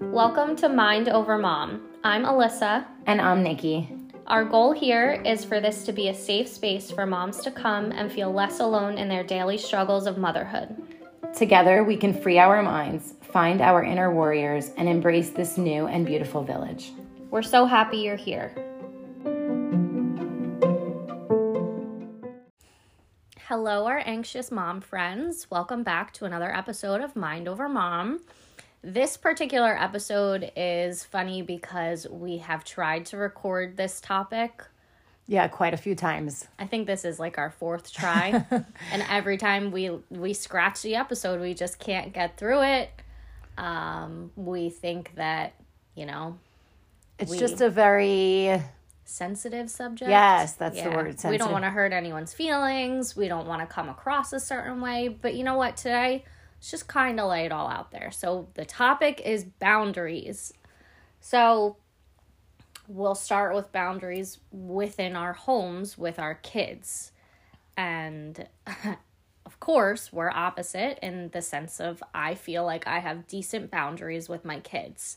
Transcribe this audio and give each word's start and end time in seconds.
Welcome 0.00 0.56
to 0.56 0.70
Mind 0.70 1.10
Over 1.10 1.36
Mom. 1.36 1.90
I'm 2.02 2.24
Alyssa. 2.24 2.86
And 3.04 3.20
I'm 3.20 3.42
Nikki. 3.42 3.90
Our 4.26 4.46
goal 4.46 4.72
here 4.72 5.20
is 5.26 5.44
for 5.44 5.60
this 5.60 5.84
to 5.84 5.92
be 5.92 6.08
a 6.08 6.14
safe 6.14 6.48
space 6.48 6.90
for 6.90 7.04
moms 7.04 7.40
to 7.40 7.50
come 7.50 7.92
and 7.92 8.10
feel 8.10 8.32
less 8.32 8.60
alone 8.60 8.96
in 8.96 9.10
their 9.10 9.22
daily 9.22 9.58
struggles 9.58 10.06
of 10.06 10.16
motherhood. 10.16 10.74
Together, 11.36 11.84
we 11.84 11.98
can 11.98 12.14
free 12.14 12.38
our 12.38 12.62
minds, 12.62 13.12
find 13.20 13.60
our 13.60 13.84
inner 13.84 14.10
warriors, 14.14 14.70
and 14.78 14.88
embrace 14.88 15.28
this 15.28 15.58
new 15.58 15.86
and 15.86 16.06
beautiful 16.06 16.42
village. 16.42 16.92
We're 17.30 17.42
so 17.42 17.66
happy 17.66 17.98
you're 17.98 18.16
here. 18.16 18.54
Hello, 23.52 23.84
our 23.84 24.00
anxious 24.06 24.50
mom 24.50 24.80
friends. 24.80 25.46
Welcome 25.50 25.82
back 25.82 26.14
to 26.14 26.24
another 26.24 26.50
episode 26.50 27.02
of 27.02 27.14
Mind 27.14 27.46
Over 27.46 27.68
Mom. 27.68 28.20
This 28.80 29.18
particular 29.18 29.78
episode 29.78 30.50
is 30.56 31.04
funny 31.04 31.42
because 31.42 32.08
we 32.08 32.38
have 32.38 32.64
tried 32.64 33.04
to 33.04 33.18
record 33.18 33.76
this 33.76 34.00
topic. 34.00 34.64
Yeah, 35.26 35.48
quite 35.48 35.74
a 35.74 35.76
few 35.76 35.94
times. 35.94 36.48
I 36.58 36.66
think 36.66 36.86
this 36.86 37.04
is 37.04 37.20
like 37.20 37.36
our 37.36 37.50
fourth 37.50 37.92
try. 37.92 38.42
and 38.90 39.04
every 39.10 39.36
time 39.36 39.70
we 39.70 39.90
we 40.08 40.32
scratch 40.32 40.80
the 40.80 40.94
episode, 40.94 41.38
we 41.38 41.52
just 41.52 41.78
can't 41.78 42.14
get 42.14 42.38
through 42.38 42.62
it. 42.62 42.90
Um, 43.58 44.30
we 44.34 44.70
think 44.70 45.14
that, 45.16 45.52
you 45.94 46.06
know, 46.06 46.38
It's 47.18 47.30
We- 47.30 47.38
just 47.38 47.60
a 47.60 47.68
very 47.68 48.62
sensitive 49.04 49.70
subject. 49.70 50.10
Yes, 50.10 50.54
that's 50.54 50.80
the 50.80 50.90
word, 50.90 51.16
We 51.28 51.38
don't 51.38 51.52
want 51.52 51.64
to 51.64 51.70
hurt 51.70 51.92
anyone's 51.92 52.32
feelings. 52.32 53.16
We 53.16 53.28
don't 53.28 53.46
want 53.46 53.60
to 53.60 53.66
come 53.66 53.88
across 53.88 54.32
a 54.32 54.40
certain 54.40 54.80
way. 54.80 55.08
But 55.08 55.34
you 55.34 55.44
know 55.44 55.56
what? 55.56 55.76
Today, 55.76 56.24
let's 56.56 56.70
just 56.70 56.88
kind 56.88 57.18
of 57.20 57.28
lay 57.28 57.44
it 57.44 57.52
all 57.52 57.68
out 57.68 57.90
there. 57.90 58.10
So 58.10 58.48
the 58.54 58.64
topic 58.64 59.20
is 59.24 59.44
boundaries. 59.44 60.52
So 61.20 61.76
we'll 62.88 63.14
start 63.14 63.54
with 63.54 63.72
boundaries 63.72 64.38
within 64.50 65.16
our 65.16 65.32
homes 65.32 65.96
with 65.96 66.18
our 66.18 66.34
kids. 66.34 67.12
And 67.76 68.46
of 69.46 69.60
course, 69.60 70.12
we're 70.12 70.30
opposite 70.30 70.98
in 71.02 71.30
the 71.30 71.42
sense 71.42 71.80
of 71.80 72.02
I 72.14 72.34
feel 72.34 72.64
like 72.64 72.86
I 72.86 73.00
have 73.00 73.26
decent 73.26 73.70
boundaries 73.70 74.28
with 74.28 74.44
my 74.44 74.60
kids. 74.60 75.16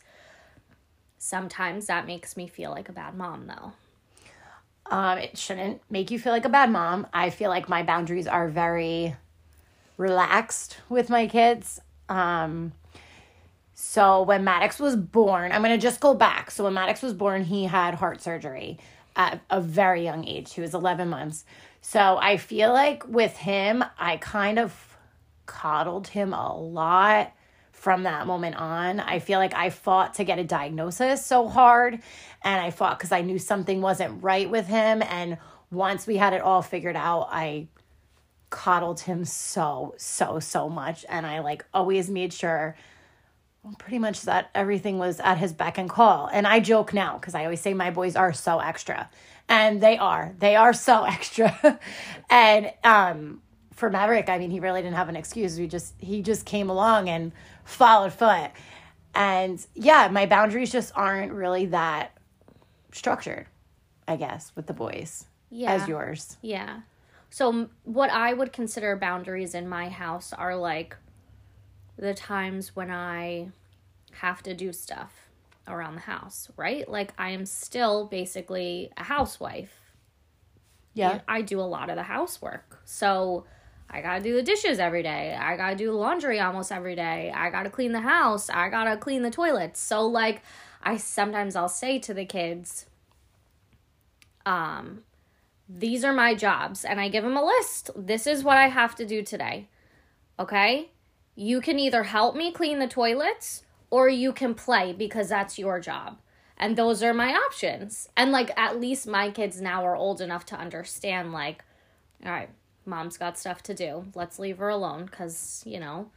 Sometimes 1.25 1.87
that 1.87 2.05
makes 2.05 2.37
me 2.37 2.45
feel 2.47 2.69
like 2.69 2.87
a 2.87 2.91
bad 2.93 3.15
mom, 3.15 3.47
though. 3.47 3.73
um 4.95 5.17
it 5.17 5.37
shouldn't 5.37 5.81
make 5.89 6.11
you 6.11 6.19
feel 6.19 6.31
like 6.31 6.45
a 6.45 6.49
bad 6.49 6.69
mom. 6.69 7.07
I 7.13 7.31
feel 7.31 7.49
like 7.49 7.67
my 7.67 7.81
boundaries 7.81 8.27
are 8.27 8.47
very 8.47 9.15
relaxed 9.97 10.77
with 10.87 11.09
my 11.09 11.25
kids. 11.27 11.81
Um 12.09 12.73
so 13.73 14.21
when 14.21 14.43
Maddox 14.43 14.79
was 14.79 14.95
born, 14.95 15.51
I'm 15.51 15.63
gonna 15.63 15.79
just 15.79 15.99
go 15.99 16.13
back. 16.13 16.51
So 16.51 16.63
when 16.65 16.73
Maddox 16.75 17.01
was 17.01 17.13
born, 17.13 17.43
he 17.43 17.65
had 17.65 17.95
heart 17.95 18.21
surgery 18.21 18.77
at 19.15 19.41
a 19.49 19.59
very 19.61 20.03
young 20.03 20.27
age. 20.27 20.53
He 20.53 20.61
was 20.61 20.73
11 20.75 21.09
months. 21.09 21.43
So 21.81 22.17
I 22.21 22.37
feel 22.37 22.71
like 22.71 23.07
with 23.07 23.35
him, 23.37 23.83
I 23.97 24.17
kind 24.17 24.59
of 24.59 24.97
coddled 25.47 26.07
him 26.09 26.33
a 26.33 26.55
lot 26.55 27.33
from 27.85 28.01
that 28.01 28.25
moment 28.25 28.55
on. 28.55 28.99
I 28.99 29.19
feel 29.19 29.37
like 29.37 29.53
I 29.53 29.69
fought 29.69 30.15
to 30.15 30.23
get 30.23 30.39
a 30.39 30.43
diagnosis 30.43 31.23
so 31.23 31.47
hard, 31.47 31.93
and 32.41 32.59
I 32.59 32.71
fought 32.71 32.97
because 32.97 33.11
I 33.11 33.21
knew 33.21 33.37
something 33.37 33.79
wasn't 33.79 34.23
right 34.23 34.49
with 34.49 34.65
him. 34.65 35.03
And 35.03 35.37
once 35.69 36.07
we 36.07 36.17
had 36.17 36.33
it 36.33 36.41
all 36.41 36.63
figured 36.63 36.95
out, 36.95 37.27
I 37.29 37.67
coddled 38.49 39.01
him 39.01 39.23
so, 39.23 39.93
so, 39.97 40.39
so 40.39 40.67
much. 40.67 41.05
And 41.07 41.27
I 41.27 41.41
like 41.41 41.63
always 41.75 42.09
made 42.09 42.33
sure 42.33 42.75
pretty 43.77 43.99
much 43.99 44.23
that 44.23 44.49
everything 44.55 44.97
was 44.97 45.19
at 45.19 45.37
his 45.37 45.53
beck 45.53 45.77
and 45.77 45.87
call. 45.87 46.25
And 46.25 46.47
I 46.47 46.61
joke 46.61 46.91
now 46.91 47.19
because 47.19 47.35
I 47.35 47.43
always 47.43 47.61
say 47.61 47.75
my 47.75 47.91
boys 47.91 48.15
are 48.15 48.33
so 48.33 48.57
extra. 48.57 49.11
And 49.47 49.79
they 49.79 49.99
are. 49.99 50.33
They 50.39 50.55
are 50.55 50.73
so 50.73 51.03
extra. 51.07 51.79
and 52.31 52.73
um 52.83 53.43
for 53.75 53.89
Maverick, 53.89 54.29
I 54.29 54.37
mean, 54.37 54.51
he 54.51 54.59
really 54.59 54.81
didn't 54.81 54.95
have 54.95 55.09
an 55.09 55.15
excuse. 55.15 55.59
We 55.59 55.67
just 55.67 55.93
he 55.99 56.21
just 56.21 56.45
came 56.45 56.69
along 56.69 57.09
and 57.09 57.31
followed 57.65 58.13
foot. 58.13 58.51
And 59.13 59.65
yeah, 59.75 60.09
my 60.11 60.25
boundaries 60.25 60.71
just 60.71 60.91
aren't 60.95 61.31
really 61.31 61.67
that 61.67 62.17
structured, 62.91 63.47
I 64.07 64.15
guess, 64.15 64.51
with 64.55 64.67
the 64.67 64.73
boys 64.73 65.25
Yeah. 65.49 65.73
as 65.73 65.87
yours. 65.87 66.37
Yeah. 66.41 66.81
So 67.29 67.69
what 67.83 68.09
I 68.11 68.33
would 68.33 68.53
consider 68.53 68.95
boundaries 68.95 69.53
in 69.55 69.67
my 69.67 69.89
house 69.89 70.31
are 70.33 70.55
like 70.55 70.95
the 71.97 72.13
times 72.13 72.75
when 72.75 72.91
I 72.91 73.49
have 74.19 74.41
to 74.43 74.53
do 74.53 74.71
stuff 74.71 75.27
around 75.67 75.95
the 75.95 76.01
house, 76.01 76.49
right? 76.55 76.87
Like 76.87 77.13
I 77.17 77.31
am 77.31 77.45
still 77.45 78.05
basically 78.05 78.91
a 78.97 79.03
housewife. 79.03 79.81
Yeah. 80.93 81.21
I 81.27 81.41
do 81.41 81.59
a 81.59 81.63
lot 81.63 81.89
of 81.89 81.97
the 81.97 82.03
housework. 82.03 82.79
So 82.85 83.45
I 83.89 84.01
got 84.01 84.17
to 84.17 84.23
do 84.23 84.35
the 84.35 84.43
dishes 84.43 84.79
every 84.79 85.03
day. 85.03 85.37
I 85.39 85.55
got 85.55 85.71
to 85.71 85.75
do 85.75 85.91
laundry 85.91 86.39
almost 86.39 86.71
every 86.71 86.95
day. 86.95 87.31
I 87.33 87.49
got 87.49 87.63
to 87.63 87.69
clean 87.69 87.91
the 87.91 88.01
house. 88.01 88.49
I 88.49 88.69
got 88.69 88.85
to 88.85 88.97
clean 88.97 89.21
the 89.21 89.31
toilets. 89.31 89.79
So 89.79 90.05
like 90.05 90.41
I 90.83 90.97
sometimes 90.97 91.55
I'll 91.55 91.69
say 91.69 91.99
to 91.99 92.13
the 92.13 92.25
kids 92.25 92.85
um 94.45 95.03
these 95.67 96.03
are 96.03 96.13
my 96.13 96.35
jobs 96.35 96.85
and 96.85 96.99
I 96.99 97.09
give 97.09 97.23
them 97.23 97.37
a 97.37 97.43
list. 97.43 97.89
This 97.95 98.27
is 98.27 98.43
what 98.43 98.57
I 98.57 98.67
have 98.67 98.95
to 98.95 99.05
do 99.05 99.23
today. 99.23 99.67
Okay? 100.39 100.91
You 101.35 101.59
can 101.59 101.79
either 101.79 102.03
help 102.03 102.35
me 102.35 102.51
clean 102.51 102.79
the 102.79 102.87
toilets 102.87 103.63
or 103.89 104.07
you 104.07 104.31
can 104.31 104.53
play 104.53 104.93
because 104.93 105.29
that's 105.29 105.57
your 105.57 105.79
job. 105.79 106.19
And 106.57 106.75
those 106.75 107.01
are 107.01 107.13
my 107.13 107.33
options. 107.33 108.09
And 108.15 108.31
like 108.31 108.51
at 108.57 108.79
least 108.79 109.07
my 109.07 109.31
kids 109.31 109.59
now 109.59 109.83
are 109.83 109.95
old 109.95 110.21
enough 110.21 110.45
to 110.47 110.55
understand 110.55 111.31
like 111.33 111.63
all 112.23 112.31
right, 112.31 112.49
mom's 112.85 113.17
got 113.17 113.37
stuff 113.37 113.63
to 113.63 113.73
do. 113.73 114.05
Let's 114.15 114.39
leave 114.39 114.57
her 114.57 114.69
alone 114.69 115.07
cuz, 115.09 115.63
you 115.65 115.79
know, 115.79 116.11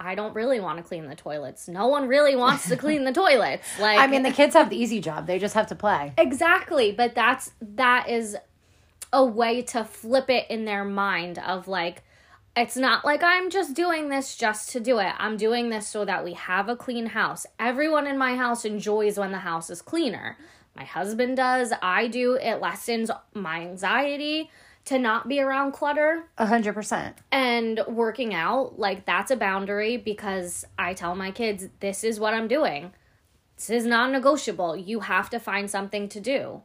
I 0.00 0.14
don't 0.14 0.34
really 0.34 0.60
want 0.60 0.78
to 0.78 0.84
clean 0.84 1.08
the 1.08 1.16
toilets. 1.16 1.66
No 1.68 1.88
one 1.88 2.06
really 2.06 2.36
wants 2.36 2.68
to 2.68 2.76
clean 2.76 3.04
the 3.04 3.12
toilets. 3.12 3.66
Like 3.80 3.98
I 4.00 4.06
mean, 4.06 4.22
the 4.22 4.30
kids 4.30 4.54
have 4.54 4.70
the 4.70 4.76
easy 4.76 5.00
job. 5.00 5.26
They 5.26 5.38
just 5.38 5.54
have 5.54 5.66
to 5.68 5.74
play. 5.74 6.12
Exactly, 6.16 6.92
but 6.92 7.14
that's 7.14 7.52
that 7.60 8.08
is 8.08 8.36
a 9.12 9.24
way 9.24 9.62
to 9.62 9.84
flip 9.84 10.28
it 10.30 10.46
in 10.50 10.64
their 10.66 10.84
mind 10.84 11.38
of 11.38 11.66
like 11.66 12.02
it's 12.56 12.76
not 12.76 13.04
like 13.04 13.22
I'm 13.22 13.50
just 13.50 13.74
doing 13.74 14.08
this 14.08 14.36
just 14.36 14.70
to 14.70 14.80
do 14.80 14.98
it. 14.98 15.12
I'm 15.18 15.36
doing 15.36 15.70
this 15.70 15.86
so 15.86 16.04
that 16.04 16.24
we 16.24 16.34
have 16.34 16.68
a 16.68 16.76
clean 16.76 17.06
house. 17.06 17.46
Everyone 17.58 18.06
in 18.06 18.18
my 18.18 18.36
house 18.36 18.64
enjoys 18.64 19.18
when 19.18 19.32
the 19.32 19.38
house 19.38 19.70
is 19.70 19.80
cleaner. 19.80 20.36
My 20.74 20.84
husband 20.84 21.36
does, 21.36 21.72
I 21.82 22.08
do. 22.08 22.34
It 22.34 22.60
lessens 22.60 23.10
my 23.34 23.60
anxiety 23.60 24.50
to 24.88 24.98
not 24.98 25.28
be 25.28 25.38
around 25.40 25.72
clutter 25.72 26.24
A 26.38 26.46
hundred 26.46 26.74
percent. 26.74 27.16
and 27.32 27.80
working 27.88 28.32
out 28.34 28.78
like 28.78 29.04
that's 29.06 29.30
a 29.30 29.36
boundary 29.36 29.96
because 29.96 30.64
i 30.78 30.94
tell 30.94 31.14
my 31.14 31.30
kids 31.30 31.68
this 31.80 32.04
is 32.04 32.18
what 32.20 32.34
i'm 32.34 32.48
doing 32.48 32.92
this 33.56 33.70
is 33.70 33.84
non-negotiable 33.86 34.76
you 34.76 35.00
have 35.00 35.28
to 35.30 35.38
find 35.40 35.70
something 35.70 36.08
to 36.08 36.20
do 36.20 36.62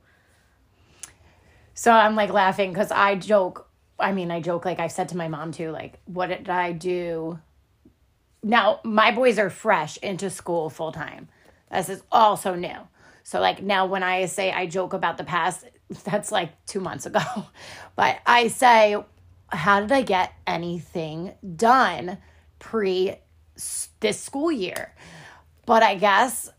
So 1.76 1.92
I'm 1.92 2.16
like 2.16 2.32
laughing 2.32 2.72
because 2.72 2.92
I 2.92 3.16
joke. 3.16 3.68
I 4.00 4.12
mean, 4.12 4.30
I 4.32 4.40
joke 4.42 4.64
like 4.66 4.80
I've 4.80 4.92
said 4.92 5.10
to 5.10 5.18
my 5.18 5.28
mom 5.28 5.52
too. 5.52 5.72
Like, 5.72 6.00
what 6.06 6.28
did 6.30 6.48
I 6.50 6.72
do? 6.72 7.40
Now 8.44 8.80
my 8.84 9.10
boys 9.12 9.40
are 9.40 9.50
fresh 9.50 9.98
into 9.98 10.30
school 10.30 10.70
full 10.70 10.92
time. 10.92 11.30
This 11.72 11.90
is 11.90 12.04
also 12.12 12.54
new. 12.56 12.78
So 13.24 13.40
like 13.40 13.64
now 13.64 13.86
when 13.86 14.04
I 14.04 14.26
say 14.26 14.52
I 14.52 14.68
joke 14.68 14.94
about 14.94 15.18
the 15.18 15.24
past, 15.24 15.66
that's 16.04 16.32
like 16.32 16.66
two 16.66 16.80
months 16.80 17.06
ago. 17.06 17.22
But 17.96 18.18
I 18.26 18.48
say, 18.48 18.98
how 19.50 19.80
did 19.82 19.92
I 19.92 20.02
get 20.02 20.34
anything 20.48 21.34
done 21.56 22.18
pre 22.58 23.18
this 24.00 24.20
school 24.20 24.52
year? 24.52 24.96
But 25.68 25.84
I 25.84 25.94
guess 25.94 26.50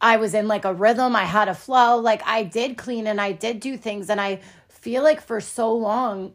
I 0.00 0.16
was 0.16 0.34
in 0.34 0.48
like 0.48 0.64
a 0.64 0.74
rhythm. 0.74 1.14
I 1.14 1.24
had 1.24 1.48
a 1.48 1.54
flow. 1.54 1.98
Like 1.98 2.22
I 2.26 2.42
did 2.42 2.76
clean 2.76 3.06
and 3.06 3.20
I 3.20 3.32
did 3.32 3.60
do 3.60 3.76
things. 3.76 4.10
And 4.10 4.20
I 4.20 4.40
feel 4.68 5.02
like 5.02 5.20
for 5.20 5.40
so 5.40 5.72
long, 5.72 6.34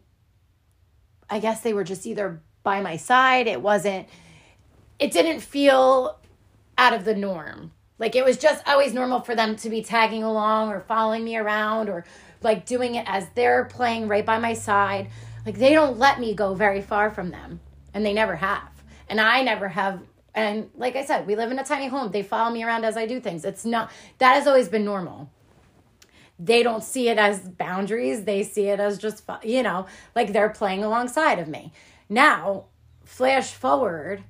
I 1.30 1.40
guess 1.40 1.62
they 1.62 1.74
were 1.74 1.84
just 1.84 2.06
either 2.06 2.42
by 2.64 2.82
my 2.82 2.98
side. 2.98 3.48
It 3.48 3.62
wasn't, 3.62 4.08
it 5.00 5.12
didn't 5.12 5.42
feel 5.42 6.20
out 6.78 6.94
of 6.94 7.06
the 7.06 7.16
norm. 7.16 7.72
Like 7.98 8.16
it 8.16 8.26
was 8.26 8.38
just 8.38 8.68
always 8.68 8.94
normal 8.94 9.22
for 9.22 9.36
them 9.36 9.56
to 9.58 9.70
be 9.70 9.82
tagging 9.82 10.24
along 10.24 10.70
or 10.70 10.82
following 10.82 11.24
me 11.24 11.38
around 11.38 11.90
or 11.90 12.06
like 12.42 12.66
doing 12.66 12.96
it 12.96 13.06
as 13.08 13.28
they're 13.36 13.66
playing 13.66 14.08
right 14.08 14.26
by 14.26 14.38
my 14.38 14.54
side. 14.54 15.10
Like 15.46 15.58
they 15.58 15.74
don't 15.74 15.98
let 15.98 16.20
me 16.20 16.34
go 16.34 16.54
very 16.54 16.82
far 16.82 17.10
from 17.10 17.32
them 17.32 17.60
and 17.94 18.06
they 18.06 18.14
never 18.14 18.36
have. 18.36 18.70
And 19.08 19.22
I 19.22 19.44
never 19.44 19.70
have. 19.70 20.02
And 20.34 20.70
like 20.76 20.96
I 20.96 21.06
said, 21.06 21.26
we 21.26 21.36
live 21.36 21.52
in 21.52 21.60
a 21.60 21.64
tiny 21.64 21.88
home. 21.88 22.12
They 22.12 22.24
follow 22.24 22.52
me 22.52 22.64
around 22.64 22.84
as 22.84 22.98
I 22.98 23.06
do 23.06 23.20
things. 23.22 23.46
It's 23.46 23.64
not, 23.64 23.92
that 24.18 24.34
has 24.34 24.48
always 24.48 24.68
been 24.68 24.84
normal. 24.84 25.30
They 26.38 26.64
don't 26.64 26.84
see 26.84 27.08
it 27.08 27.18
as 27.18 27.40
boundaries. 27.40 28.26
They 28.26 28.44
see 28.44 28.68
it 28.68 28.82
as 28.82 28.98
just, 28.98 29.24
you 29.44 29.64
know, 29.64 29.86
like 30.16 30.34
they're 30.34 30.50
playing 30.50 30.84
alongside 30.84 31.40
of 31.40 31.48
me. 31.48 31.72
Now, 32.10 32.66
flash 33.06 33.54
forward 33.54 34.24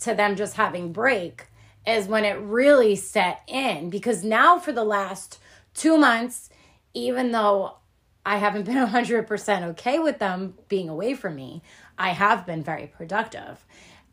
to 0.00 0.14
them 0.14 0.34
just 0.34 0.56
having 0.56 0.92
break 0.92 1.46
is 1.86 2.06
when 2.06 2.24
it 2.24 2.38
really 2.38 2.96
set 2.96 3.42
in 3.46 3.90
because 3.90 4.22
now 4.22 4.58
for 4.58 4.72
the 4.72 4.84
last 4.84 5.38
two 5.74 5.96
months, 5.98 6.48
even 6.94 7.32
though 7.32 7.76
I 8.24 8.36
haven't 8.36 8.64
been 8.64 8.76
100% 8.86 9.62
okay 9.70 9.98
with 9.98 10.18
them 10.18 10.54
being 10.68 10.88
away 10.88 11.14
from 11.14 11.36
me, 11.36 11.62
I 11.98 12.10
have 12.10 12.46
been 12.46 12.62
very 12.62 12.86
productive. 12.86 13.64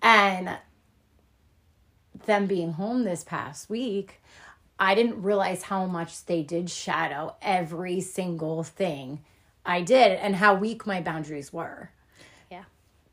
And 0.02 0.58
them 2.26 2.48
being 2.48 2.74
home 2.74 3.04
this 3.04 3.24
past 3.24 3.70
week, 3.70 4.22
I 4.80 4.96
didn't 4.96 5.22
realize 5.22 5.64
how 5.64 5.86
much 5.86 6.26
they 6.26 6.42
did 6.42 6.70
shadow 6.70 7.36
every 7.42 8.02
single 8.02 8.64
thing 8.64 9.24
I 9.66 9.82
did 9.82 10.14
and 10.14 10.38
how 10.38 10.56
weak 10.56 10.88
my 10.88 11.02
boundaries 11.02 11.52
were. 11.52 11.92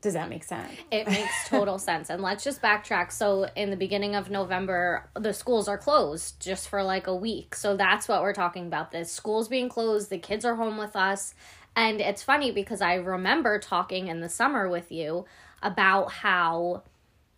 Does 0.01 0.13
that 0.13 0.29
make 0.29 0.43
sense? 0.43 0.71
It 0.91 1.07
makes 1.07 1.49
total 1.49 1.79
sense. 1.79 2.09
And 2.09 2.21
let's 2.21 2.43
just 2.43 2.61
backtrack. 2.61 3.11
So, 3.11 3.47
in 3.55 3.71
the 3.71 3.75
beginning 3.75 4.15
of 4.15 4.29
November, 4.29 5.09
the 5.15 5.33
schools 5.33 5.67
are 5.67 5.77
closed 5.77 6.39
just 6.39 6.69
for 6.69 6.83
like 6.83 7.07
a 7.07 7.15
week. 7.15 7.55
So, 7.55 7.75
that's 7.75 8.07
what 8.07 8.21
we're 8.21 8.33
talking 8.33 8.67
about. 8.67 8.91
The 8.91 9.05
schools 9.05 9.47
being 9.47 9.69
closed, 9.69 10.09
the 10.09 10.19
kids 10.19 10.45
are 10.45 10.55
home 10.55 10.77
with 10.77 10.95
us. 10.95 11.33
And 11.75 11.99
it's 11.99 12.23
funny 12.23 12.51
because 12.51 12.81
I 12.81 12.95
remember 12.95 13.59
talking 13.59 14.07
in 14.07 14.19
the 14.21 14.29
summer 14.29 14.69
with 14.69 14.91
you 14.91 15.25
about 15.61 16.11
how 16.11 16.83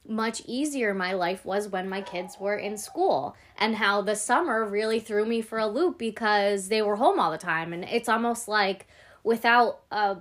much 0.08 0.42
easier 0.46 0.94
my 0.94 1.14
life 1.14 1.46
was 1.46 1.68
when 1.68 1.88
my 1.88 2.02
kids 2.02 2.38
were 2.40 2.56
in 2.56 2.78
school 2.78 3.36
and 3.58 3.76
how 3.76 4.02
the 4.02 4.16
summer 4.16 4.66
really 4.66 5.00
threw 5.00 5.26
me 5.26 5.42
for 5.42 5.60
a 5.60 5.68
loop 5.68 5.98
because 6.00 6.68
they 6.68 6.82
were 6.82 6.96
home 6.96 7.20
all 7.20 7.32
the 7.32 7.38
time 7.38 7.74
and 7.74 7.84
it's 7.84 8.10
almost 8.10 8.48
like 8.48 8.88
without 9.24 9.82
a 9.92 10.18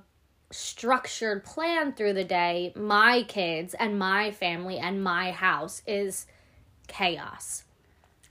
structured 0.51 1.45
plan 1.45 1.93
through 1.93 2.13
the 2.13 2.25
day 2.25 2.73
my 2.75 3.23
kids 3.23 3.75
and 3.75 3.99
my 3.99 4.31
family 4.31 4.79
and 4.79 5.03
my 5.03 5.31
house 5.31 5.83
is 5.87 6.27
chaos 6.87 7.65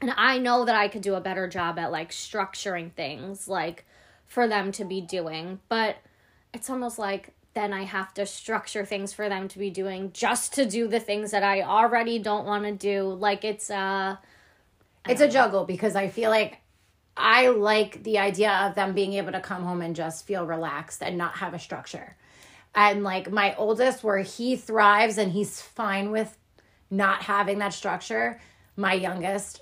and 0.02 0.12
i 0.18 0.40
know 0.40 0.66
that 0.66 0.76
i 0.76 0.88
could 0.88 1.02
do 1.02 1.14
a 1.14 1.22
better 1.22 1.48
job 1.48 1.78
at 1.78 1.92
like 1.92 2.12
structuring 2.12 2.92
things 2.94 3.48
like 3.48 3.86
for 4.26 4.48
them 4.48 4.72
to 4.72 4.84
be 4.84 5.00
doing 5.00 5.60
but 5.70 5.98
it's 6.54 6.70
almost 6.70 6.98
like 6.98 7.34
then 7.58 7.74
I 7.74 7.86
have 7.86 8.14
to 8.14 8.26
structure 8.28 8.86
things 8.86 9.14
for 9.14 9.30
them 9.30 9.48
to 9.48 9.58
be 9.58 9.72
doing 9.72 10.12
just 10.14 10.54
to 10.54 10.66
do 10.66 10.88
the 10.88 11.00
things 11.00 11.32
that 11.32 11.42
I 11.42 11.64
already 11.64 12.20
don't 12.20 12.46
want 12.46 12.66
to 12.66 12.72
do. 12.72 13.12
Like 13.14 13.44
it's 13.44 13.72
uh 13.72 14.18
it's 15.10 15.22
a 15.22 15.28
juggle 15.28 15.66
because 15.66 15.96
I 15.96 16.10
feel 16.10 16.30
like 16.30 16.60
I 17.18 17.48
like 17.48 18.04
the 18.04 18.20
idea 18.20 18.52
of 18.52 18.76
them 18.76 18.94
being 18.94 19.14
able 19.14 19.32
to 19.32 19.40
come 19.40 19.64
home 19.64 19.82
and 19.82 19.96
just 19.96 20.26
feel 20.26 20.46
relaxed 20.46 21.02
and 21.02 21.18
not 21.18 21.38
have 21.38 21.54
a 21.54 21.60
structure. 21.60 22.16
And 22.76 23.04
like 23.04 23.32
my 23.32 23.56
oldest 23.56 24.04
where 24.04 24.20
he 24.20 24.56
thrives 24.56 25.18
and 25.18 25.32
he's 25.32 25.60
fine 25.62 26.12
with 26.12 26.38
not 26.92 27.24
having 27.24 27.58
that 27.60 27.74
structure, 27.74 28.40
my 28.76 28.94
youngest 28.94 29.62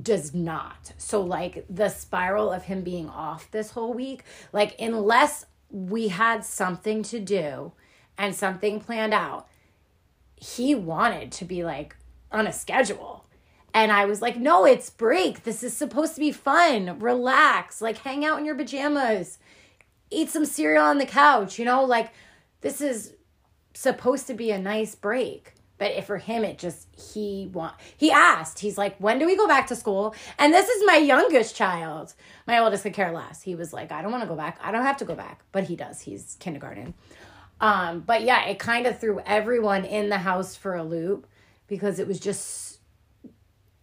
does 0.00 0.34
not. 0.34 0.92
So 0.96 1.20
like 1.20 1.66
the 1.68 1.90
spiral 1.90 2.50
of 2.50 2.64
him 2.64 2.82
being 2.82 3.08
off 3.10 3.50
this 3.50 3.72
whole 3.72 3.92
week, 3.92 4.24
like 4.52 4.74
unless 4.80 5.44
we 5.70 6.08
had 6.08 6.44
something 6.44 7.02
to 7.04 7.20
do 7.20 7.72
and 8.16 8.34
something 8.34 8.80
planned 8.80 9.14
out, 9.14 9.48
he 10.36 10.74
wanted 10.74 11.32
to 11.32 11.44
be 11.44 11.62
like 11.62 11.96
on 12.32 12.46
a 12.46 12.52
schedule. 12.52 13.25
And 13.76 13.92
I 13.92 14.06
was 14.06 14.22
like, 14.22 14.38
no, 14.38 14.64
it's 14.64 14.88
break. 14.88 15.44
This 15.44 15.62
is 15.62 15.76
supposed 15.76 16.14
to 16.14 16.20
be 16.20 16.32
fun. 16.32 16.98
Relax. 16.98 17.82
Like, 17.82 17.98
hang 17.98 18.24
out 18.24 18.38
in 18.38 18.46
your 18.46 18.54
pajamas. 18.54 19.38
Eat 20.10 20.30
some 20.30 20.46
cereal 20.46 20.82
on 20.82 20.96
the 20.96 21.04
couch. 21.04 21.58
You 21.58 21.66
know, 21.66 21.84
like, 21.84 22.10
this 22.62 22.80
is 22.80 23.12
supposed 23.74 24.28
to 24.28 24.34
be 24.34 24.50
a 24.50 24.58
nice 24.58 24.94
break. 24.94 25.52
But 25.76 26.02
for 26.04 26.16
him, 26.16 26.42
it 26.42 26.56
just, 26.56 26.88
he 26.96 27.50
want, 27.52 27.74
he 27.98 28.10
asked, 28.10 28.60
he's 28.60 28.78
like, 28.78 28.96
when 28.96 29.18
do 29.18 29.26
we 29.26 29.36
go 29.36 29.46
back 29.46 29.66
to 29.66 29.76
school? 29.76 30.14
And 30.38 30.54
this 30.54 30.70
is 30.70 30.82
my 30.86 30.96
youngest 30.96 31.54
child. 31.54 32.14
My 32.46 32.60
oldest 32.60 32.82
could 32.82 32.94
care 32.94 33.12
less. 33.12 33.42
He 33.42 33.54
was 33.54 33.74
like, 33.74 33.92
I 33.92 34.00
don't 34.00 34.10
want 34.10 34.22
to 34.22 34.28
go 34.28 34.36
back. 34.36 34.58
I 34.62 34.72
don't 34.72 34.84
have 34.84 34.96
to 34.96 35.04
go 35.04 35.14
back. 35.14 35.42
But 35.52 35.64
he 35.64 35.76
does. 35.76 36.00
He's 36.00 36.38
kindergarten. 36.40 36.94
Um, 37.60 38.00
but 38.00 38.22
yeah, 38.22 38.46
it 38.46 38.58
kind 38.58 38.86
of 38.86 38.98
threw 38.98 39.20
everyone 39.26 39.84
in 39.84 40.08
the 40.08 40.16
house 40.16 40.56
for 40.56 40.74
a 40.74 40.82
loop 40.82 41.26
because 41.66 41.98
it 41.98 42.08
was 42.08 42.18
just, 42.18 42.75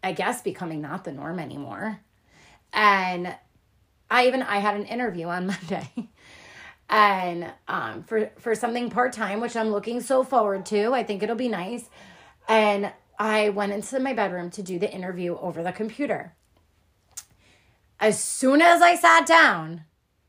I 0.03 0.11
guess, 0.11 0.41
becoming 0.41 0.81
not 0.81 1.05
the 1.05 1.11
norm 1.11 1.39
anymore. 1.39 1.99
And 2.73 3.35
I 4.11 4.27
even, 4.27 4.43
I 4.43 4.57
had 4.57 4.75
an 4.75 4.85
interview 4.85 5.27
on 5.27 5.47
Monday 5.69 6.09
and 6.89 7.51
um, 7.67 8.03
for 8.03 8.29
for 8.37 8.53
something 8.55 8.89
part 8.89 9.13
time, 9.13 9.41
which 9.41 9.55
I'm 9.55 9.69
looking 9.69 10.01
so 10.01 10.23
forward 10.23 10.65
to. 10.67 10.93
I 10.93 11.03
think 11.03 11.23
it'll 11.23 11.35
be 11.35 11.49
nice. 11.49 11.89
And 12.47 12.91
I 13.17 13.49
went 13.49 13.71
into 13.71 13.99
my 13.99 14.13
bedroom 14.13 14.49
to 14.51 14.61
do 14.61 14.77
the 14.77 14.91
interview 14.91 15.37
over 15.37 15.63
the 15.63 15.71
computer. 15.71 16.35
As 17.99 18.21
soon 18.21 18.61
as 18.61 18.81
I 18.81 18.95
sat 18.95 19.25
down, 19.25 19.85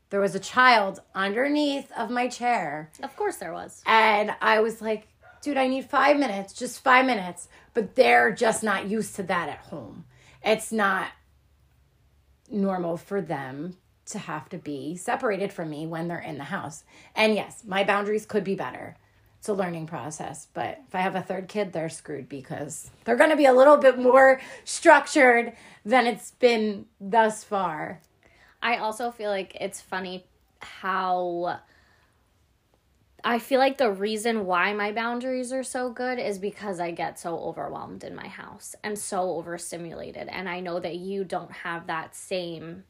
there 0.09 0.21
was 0.21 0.33
a 0.33 0.39
child 0.39 1.01
underneath 1.13 1.91
of 1.97 2.09
my 2.09 2.27
chair. 2.27 2.89
Of 3.03 3.15
course, 3.15 3.35
there 3.37 3.53
was. 3.53 3.83
And 3.85 4.31
I 4.41 4.59
was 4.61 4.81
like, 4.81 5.07
dude, 5.41 5.57
I 5.57 5.67
need 5.67 5.85
five 5.85 6.17
minutes, 6.17 6.53
just 6.53 6.83
five 6.83 7.05
minutes. 7.05 7.49
But 7.75 7.93
they're 7.93 8.31
just 8.31 8.63
not 8.63 8.89
used 8.89 9.15
to 9.17 9.23
that 9.23 9.49
at 9.49 9.59
home. 9.59 10.05
It's 10.43 10.71
not 10.71 11.09
normal 12.49 12.97
for 12.97 13.21
them 13.21 13.77
to 14.07 14.19
have 14.19 14.49
to 14.49 14.57
be 14.57 14.95
separated 14.95 15.51
from 15.51 15.69
me 15.69 15.85
when 15.85 16.07
they're 16.07 16.17
in 16.17 16.37
the 16.37 16.45
house. 16.45 16.83
And 17.15 17.35
yes, 17.35 17.63
my 17.65 17.83
boundaries 17.83 18.25
could 18.25 18.43
be 18.43 18.55
better. 18.55 18.95
It's 19.39 19.49
a 19.49 19.53
learning 19.53 19.87
process, 19.87 20.47
but 20.53 20.79
if 20.87 20.95
I 20.95 21.01
have 21.01 21.15
a 21.15 21.21
third 21.21 21.47
kid, 21.47 21.71
they're 21.73 21.89
screwed 21.89 22.29
because 22.29 22.89
they're 23.03 23.15
going 23.15 23.29
to 23.29 23.35
be 23.35 23.45
a 23.45 23.53
little 23.53 23.77
bit 23.77 23.99
more 23.99 24.41
structured 24.63 25.53
than 25.83 26.07
it's 26.07 26.31
been 26.31 26.85
thus 26.99 27.43
far. 27.43 28.01
I 28.63 28.77
also 28.77 29.11
feel 29.11 29.29
like 29.29 29.55
it's 29.59 29.81
funny 29.81 30.25
how 30.59 31.59
I 33.27 33.39
feel 33.39 33.57
like 33.59 33.79
the 33.79 33.91
reason 33.91 34.45
why 34.45 34.71
my 34.73 34.91
boundaries 34.91 35.51
are 35.51 35.63
so 35.63 35.89
good 35.89 36.19
is 36.19 36.37
because 36.37 36.79
I 36.79 36.91
get 36.91 37.19
so 37.19 37.39
overwhelmed 37.39 38.03
in 38.03 38.15
my 38.15 38.27
house 38.27 38.75
and 38.83 38.97
so 38.97 39.31
overstimulated. 39.37 40.27
And 40.27 40.47
I 40.47 40.59
know 40.59 40.79
that 40.79 40.97
you 40.97 41.23
don't 41.23 41.51
have 41.51 41.87
that 41.87 42.15
same 42.15 42.83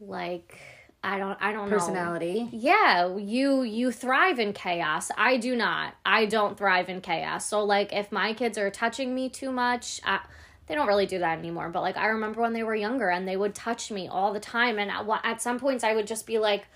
like 0.00 0.58
I 1.02 1.18
don't 1.18 1.38
I 1.40 1.52
don't 1.52 1.70
personality. 1.70 2.34
know. 2.34 2.44
Personality. 2.44 2.56
Yeah, 2.56 3.16
you 3.16 3.62
you 3.62 3.90
thrive 3.90 4.38
in 4.38 4.52
chaos. 4.52 5.10
I 5.16 5.38
do 5.38 5.56
not. 5.56 5.94
I 6.04 6.26
don't 6.26 6.58
thrive 6.58 6.90
in 6.90 7.00
chaos. 7.00 7.48
So 7.48 7.64
like 7.64 7.92
if 7.92 8.12
my 8.12 8.34
kids 8.34 8.58
are 8.58 8.70
touching 8.70 9.14
me 9.14 9.30
too 9.30 9.50
much, 9.50 10.00
I, 10.04 10.20
they 10.66 10.74
don't 10.74 10.88
really 10.88 11.06
do 11.06 11.20
that 11.20 11.38
anymore, 11.38 11.70
but 11.70 11.80
like 11.80 11.96
I 11.96 12.08
remember 12.08 12.42
when 12.42 12.52
they 12.52 12.62
were 12.62 12.74
younger 12.74 13.08
and 13.08 13.26
they 13.26 13.36
would 13.36 13.54
touch 13.54 13.90
me 13.90 14.08
all 14.08 14.34
the 14.34 14.40
time 14.40 14.78
and 14.78 14.90
at, 14.90 15.06
at 15.24 15.40
some 15.40 15.58
points 15.58 15.84
I 15.84 15.94
would 15.94 16.06
just 16.06 16.26
be 16.26 16.38
like 16.38 16.66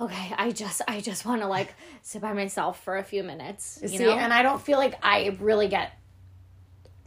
okay, 0.00 0.34
I 0.36 0.50
just 0.50 0.82
I 0.88 1.00
just 1.00 1.24
want 1.24 1.42
to 1.42 1.48
like 1.48 1.74
sit 2.02 2.22
by 2.22 2.32
myself 2.32 2.82
for 2.82 2.96
a 2.96 3.04
few 3.04 3.22
minutes. 3.22 3.78
You 3.82 3.88
See, 3.88 3.98
know? 3.98 4.12
and 4.12 4.32
I 4.32 4.42
don't 4.42 4.60
feel 4.60 4.78
like 4.78 4.98
I 5.02 5.36
really 5.40 5.68
get 5.68 5.92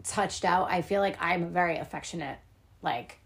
touched 0.04 0.46
out. 0.46 0.70
I 0.70 0.82
feel 0.82 1.01
like 1.01 1.18
I'm 1.20 1.44
a 1.44 1.50
very 1.50 1.77
affectionate, 1.77 2.38
like 2.82 3.20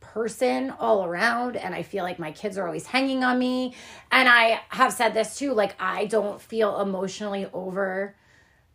person 0.00 0.70
all 0.78 1.04
around 1.04 1.56
and 1.56 1.74
I 1.74 1.82
feel 1.82 2.02
like 2.02 2.18
my 2.18 2.32
kids 2.32 2.58
are 2.58 2.66
always 2.66 2.86
hanging 2.86 3.22
on 3.22 3.38
me. 3.38 3.74
And 4.10 4.28
I 4.28 4.60
have 4.70 4.92
said 4.92 5.14
this 5.14 5.38
too, 5.38 5.52
like 5.52 5.74
I 5.78 6.06
don't 6.06 6.40
feel 6.40 6.80
emotionally 6.80 7.46
over 7.52 8.16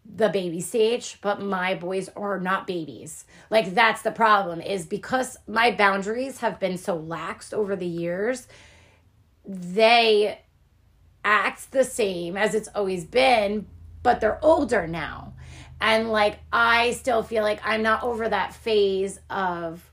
the 0.05 0.29
baby 0.29 0.61
stage, 0.61 1.17
but 1.21 1.41
my 1.41 1.73
boys 1.73 2.09
are 2.15 2.39
not 2.39 2.67
babies. 2.67 3.25
Like 3.49 3.73
that's 3.73 4.03
the 4.03 4.11
problem 4.11 4.61
is 4.61 4.85
because 4.85 5.37
my 5.47 5.71
boundaries 5.71 6.39
have 6.39 6.59
been 6.59 6.77
so 6.77 6.97
laxed 6.97 7.53
over 7.53 7.75
the 7.75 7.87
years, 7.87 8.47
they 9.47 10.39
act 11.23 11.71
the 11.71 11.83
same 11.83 12.37
as 12.37 12.55
it's 12.55 12.69
always 12.75 13.03
been, 13.03 13.67
but 14.03 14.21
they're 14.21 14.43
older 14.43 14.87
now. 14.87 15.33
And 15.81 16.09
like 16.09 16.39
I 16.53 16.91
still 16.91 17.23
feel 17.23 17.43
like 17.43 17.59
I'm 17.63 17.81
not 17.81 18.03
over 18.03 18.29
that 18.29 18.53
phase 18.53 19.19
of 19.29 19.91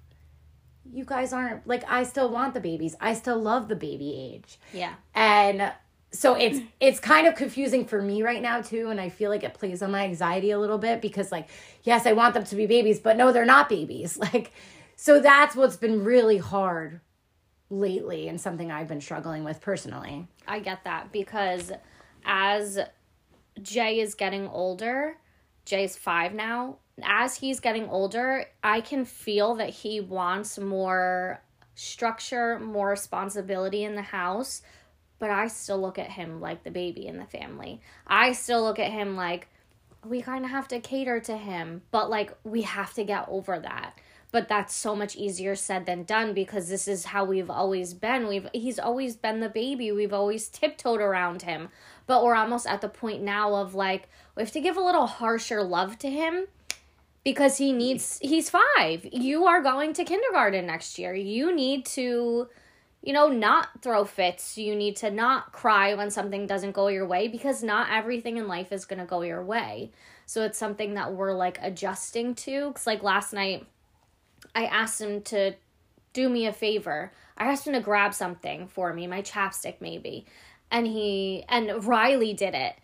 you 0.92 1.04
guys 1.04 1.32
aren't 1.32 1.66
like 1.66 1.82
I 1.88 2.04
still 2.04 2.28
want 2.28 2.54
the 2.54 2.60
babies. 2.60 2.94
I 3.00 3.14
still 3.14 3.38
love 3.40 3.68
the 3.68 3.76
baby 3.76 4.14
age. 4.34 4.58
Yeah. 4.72 4.94
And 5.14 5.72
so 6.12 6.34
it's 6.34 6.60
it's 6.78 7.00
kind 7.00 7.26
of 7.26 7.34
confusing 7.34 7.86
for 7.86 8.00
me 8.00 8.22
right 8.22 8.42
now 8.42 8.60
too 8.60 8.90
and 8.90 9.00
I 9.00 9.08
feel 9.08 9.30
like 9.30 9.42
it 9.42 9.54
plays 9.54 9.82
on 9.82 9.90
my 9.90 10.04
anxiety 10.04 10.50
a 10.50 10.58
little 10.58 10.78
bit 10.78 11.00
because 11.00 11.32
like 11.32 11.48
yes, 11.82 12.06
I 12.06 12.12
want 12.12 12.34
them 12.34 12.44
to 12.44 12.56
be 12.56 12.66
babies, 12.66 13.00
but 13.00 13.16
no 13.16 13.32
they're 13.32 13.44
not 13.44 13.68
babies. 13.68 14.18
Like 14.32 14.52
so 14.94 15.18
that's 15.18 15.56
what's 15.56 15.76
been 15.76 16.04
really 16.04 16.38
hard 16.38 17.00
lately 17.72 18.28
and 18.28 18.38
something 18.40 18.70
I've 18.70 18.88
been 18.88 19.00
struggling 19.00 19.44
with 19.44 19.60
personally. 19.60 20.28
I 20.46 20.60
get 20.60 20.84
that 20.84 21.10
because 21.10 21.72
as 22.24 22.78
Jay 23.62 23.98
is 23.98 24.14
getting 24.14 24.46
older, 24.48 25.16
Jay's 25.64 25.96
5 25.96 26.34
now, 26.34 26.76
as 27.02 27.36
he's 27.36 27.60
getting 27.60 27.88
older, 27.88 28.44
I 28.62 28.82
can 28.82 29.04
feel 29.06 29.54
that 29.54 29.70
he 29.70 30.00
wants 30.00 30.58
more 30.58 31.40
structure, 31.74 32.58
more 32.58 32.90
responsibility 32.90 33.84
in 33.84 33.94
the 33.94 34.02
house. 34.02 34.62
but 35.22 35.30
I 35.30 35.46
still 35.46 35.80
look 35.80 36.00
at 36.00 36.10
him 36.10 36.40
like 36.40 36.64
the 36.64 36.72
baby 36.72 37.06
in 37.06 37.16
the 37.16 37.26
family. 37.26 37.80
I 38.08 38.32
still 38.32 38.60
look 38.62 38.80
at 38.80 38.90
him 38.90 39.14
like 39.14 39.46
we 40.04 40.20
kind 40.20 40.44
of 40.44 40.50
have 40.50 40.66
to 40.66 40.80
cater 40.80 41.20
to 41.20 41.36
him, 41.36 41.82
but 41.92 42.10
like 42.10 42.32
we 42.42 42.62
have 42.62 42.92
to 42.94 43.04
get 43.04 43.28
over 43.28 43.60
that. 43.60 43.96
But 44.32 44.48
that's 44.48 44.74
so 44.74 44.96
much 44.96 45.14
easier 45.14 45.54
said 45.54 45.86
than 45.86 46.02
done 46.04 46.34
because 46.34 46.68
this 46.68 46.88
is 46.88 47.04
how 47.04 47.24
we've 47.24 47.50
always 47.50 47.94
been. 47.94 48.26
We've 48.26 48.48
he's 48.52 48.78
always 48.78 49.14
been 49.14 49.40
the 49.40 49.48
baby. 49.48 49.92
We've 49.92 50.12
always 50.12 50.48
tiptoed 50.48 51.00
around 51.00 51.42
him. 51.42 51.68
But 52.06 52.24
we're 52.24 52.34
almost 52.34 52.66
at 52.66 52.80
the 52.80 52.88
point 52.88 53.22
now 53.22 53.54
of 53.54 53.74
like 53.74 54.08
we 54.34 54.42
have 54.42 54.52
to 54.52 54.60
give 54.60 54.76
a 54.76 54.82
little 54.82 55.06
harsher 55.06 55.62
love 55.62 55.98
to 56.00 56.10
him 56.10 56.46
because 57.24 57.58
he 57.58 57.72
needs 57.72 58.18
he's 58.22 58.50
5. 58.50 59.08
You 59.12 59.44
are 59.44 59.62
going 59.62 59.92
to 59.92 60.04
kindergarten 60.04 60.66
next 60.66 60.98
year. 60.98 61.14
You 61.14 61.54
need 61.54 61.84
to 61.86 62.48
you 63.02 63.12
know, 63.12 63.28
not 63.28 63.82
throw 63.82 64.04
fits. 64.04 64.56
You 64.56 64.76
need 64.76 64.96
to 64.96 65.10
not 65.10 65.52
cry 65.52 65.94
when 65.94 66.10
something 66.10 66.46
doesn't 66.46 66.72
go 66.72 66.86
your 66.86 67.06
way 67.06 67.26
because 67.26 67.62
not 67.62 67.88
everything 67.90 68.36
in 68.36 68.46
life 68.46 68.70
is 68.70 68.84
going 68.84 69.00
to 69.00 69.04
go 69.04 69.22
your 69.22 69.44
way. 69.44 69.90
So 70.24 70.42
it's 70.42 70.58
something 70.58 70.94
that 70.94 71.12
we're 71.12 71.34
like 71.34 71.58
adjusting 71.60 72.36
to. 72.36 72.72
Cause 72.72 72.86
like 72.86 73.02
last 73.02 73.32
night, 73.32 73.66
I 74.54 74.66
asked 74.66 75.00
him 75.00 75.22
to 75.22 75.54
do 76.12 76.28
me 76.28 76.46
a 76.46 76.52
favor. 76.52 77.12
I 77.36 77.50
asked 77.50 77.66
him 77.66 77.72
to 77.74 77.80
grab 77.80 78.14
something 78.14 78.68
for 78.68 78.92
me, 78.92 79.06
my 79.06 79.22
chapstick 79.22 79.76
maybe. 79.80 80.26
And 80.70 80.86
he, 80.86 81.44
and 81.48 81.84
Riley 81.84 82.34
did 82.34 82.54
it. 82.54 82.74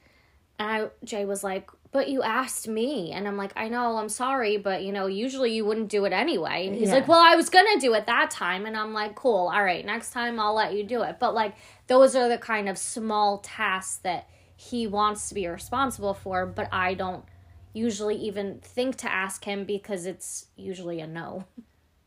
And 0.59 0.71
I, 0.71 0.89
Jay 1.05 1.25
was 1.25 1.45
like, 1.45 1.71
but 1.91 2.09
you 2.09 2.23
asked 2.23 2.69
me 2.69 3.13
and 3.13 3.27
i'm 3.27 3.37
like 3.37 3.53
i 3.57 3.69
know 3.69 3.97
i'm 3.97 4.09
sorry 4.09 4.57
but 4.57 4.83
you 4.83 4.93
know 4.93 5.07
usually 5.07 5.55
you 5.55 5.65
wouldn't 5.65 5.89
do 5.89 6.05
it 6.05 6.13
anyway 6.13 6.67
and 6.67 6.77
he's 6.77 6.89
yeah. 6.89 6.97
like 6.97 7.09
well 7.09 7.21
i 7.21 7.35
was 7.35 7.49
gonna 7.49 7.81
do 7.81 7.95
it 7.95 8.07
that 8.07 8.31
time 8.31 8.67
and 8.67 8.77
i'm 8.77 8.93
like 8.93 9.15
cool 9.15 9.51
all 9.53 9.63
right 9.63 9.85
next 9.85 10.11
time 10.11 10.39
i'll 10.39 10.55
let 10.55 10.75
you 10.75 10.85
do 10.85 11.03
it 11.03 11.17
but 11.19 11.35
like 11.35 11.55
those 11.87 12.15
are 12.15 12.29
the 12.29 12.39
kind 12.39 12.69
of 12.69 12.77
small 12.77 13.39
tasks 13.39 13.97
that 13.99 14.29
he 14.57 14.87
wants 14.87 15.29
to 15.29 15.35
be 15.35 15.47
responsible 15.47 16.15
for 16.15 16.47
but 16.47 16.69
i 16.73 16.95
don't 16.95 17.25
usually 17.73 18.17
even 18.17 18.59
think 18.61 18.97
to 18.97 19.11
ask 19.11 19.45
him 19.45 19.65
because 19.65 20.07
it's 20.07 20.47
usually 20.57 21.01
a 21.01 21.07
no 21.07 21.45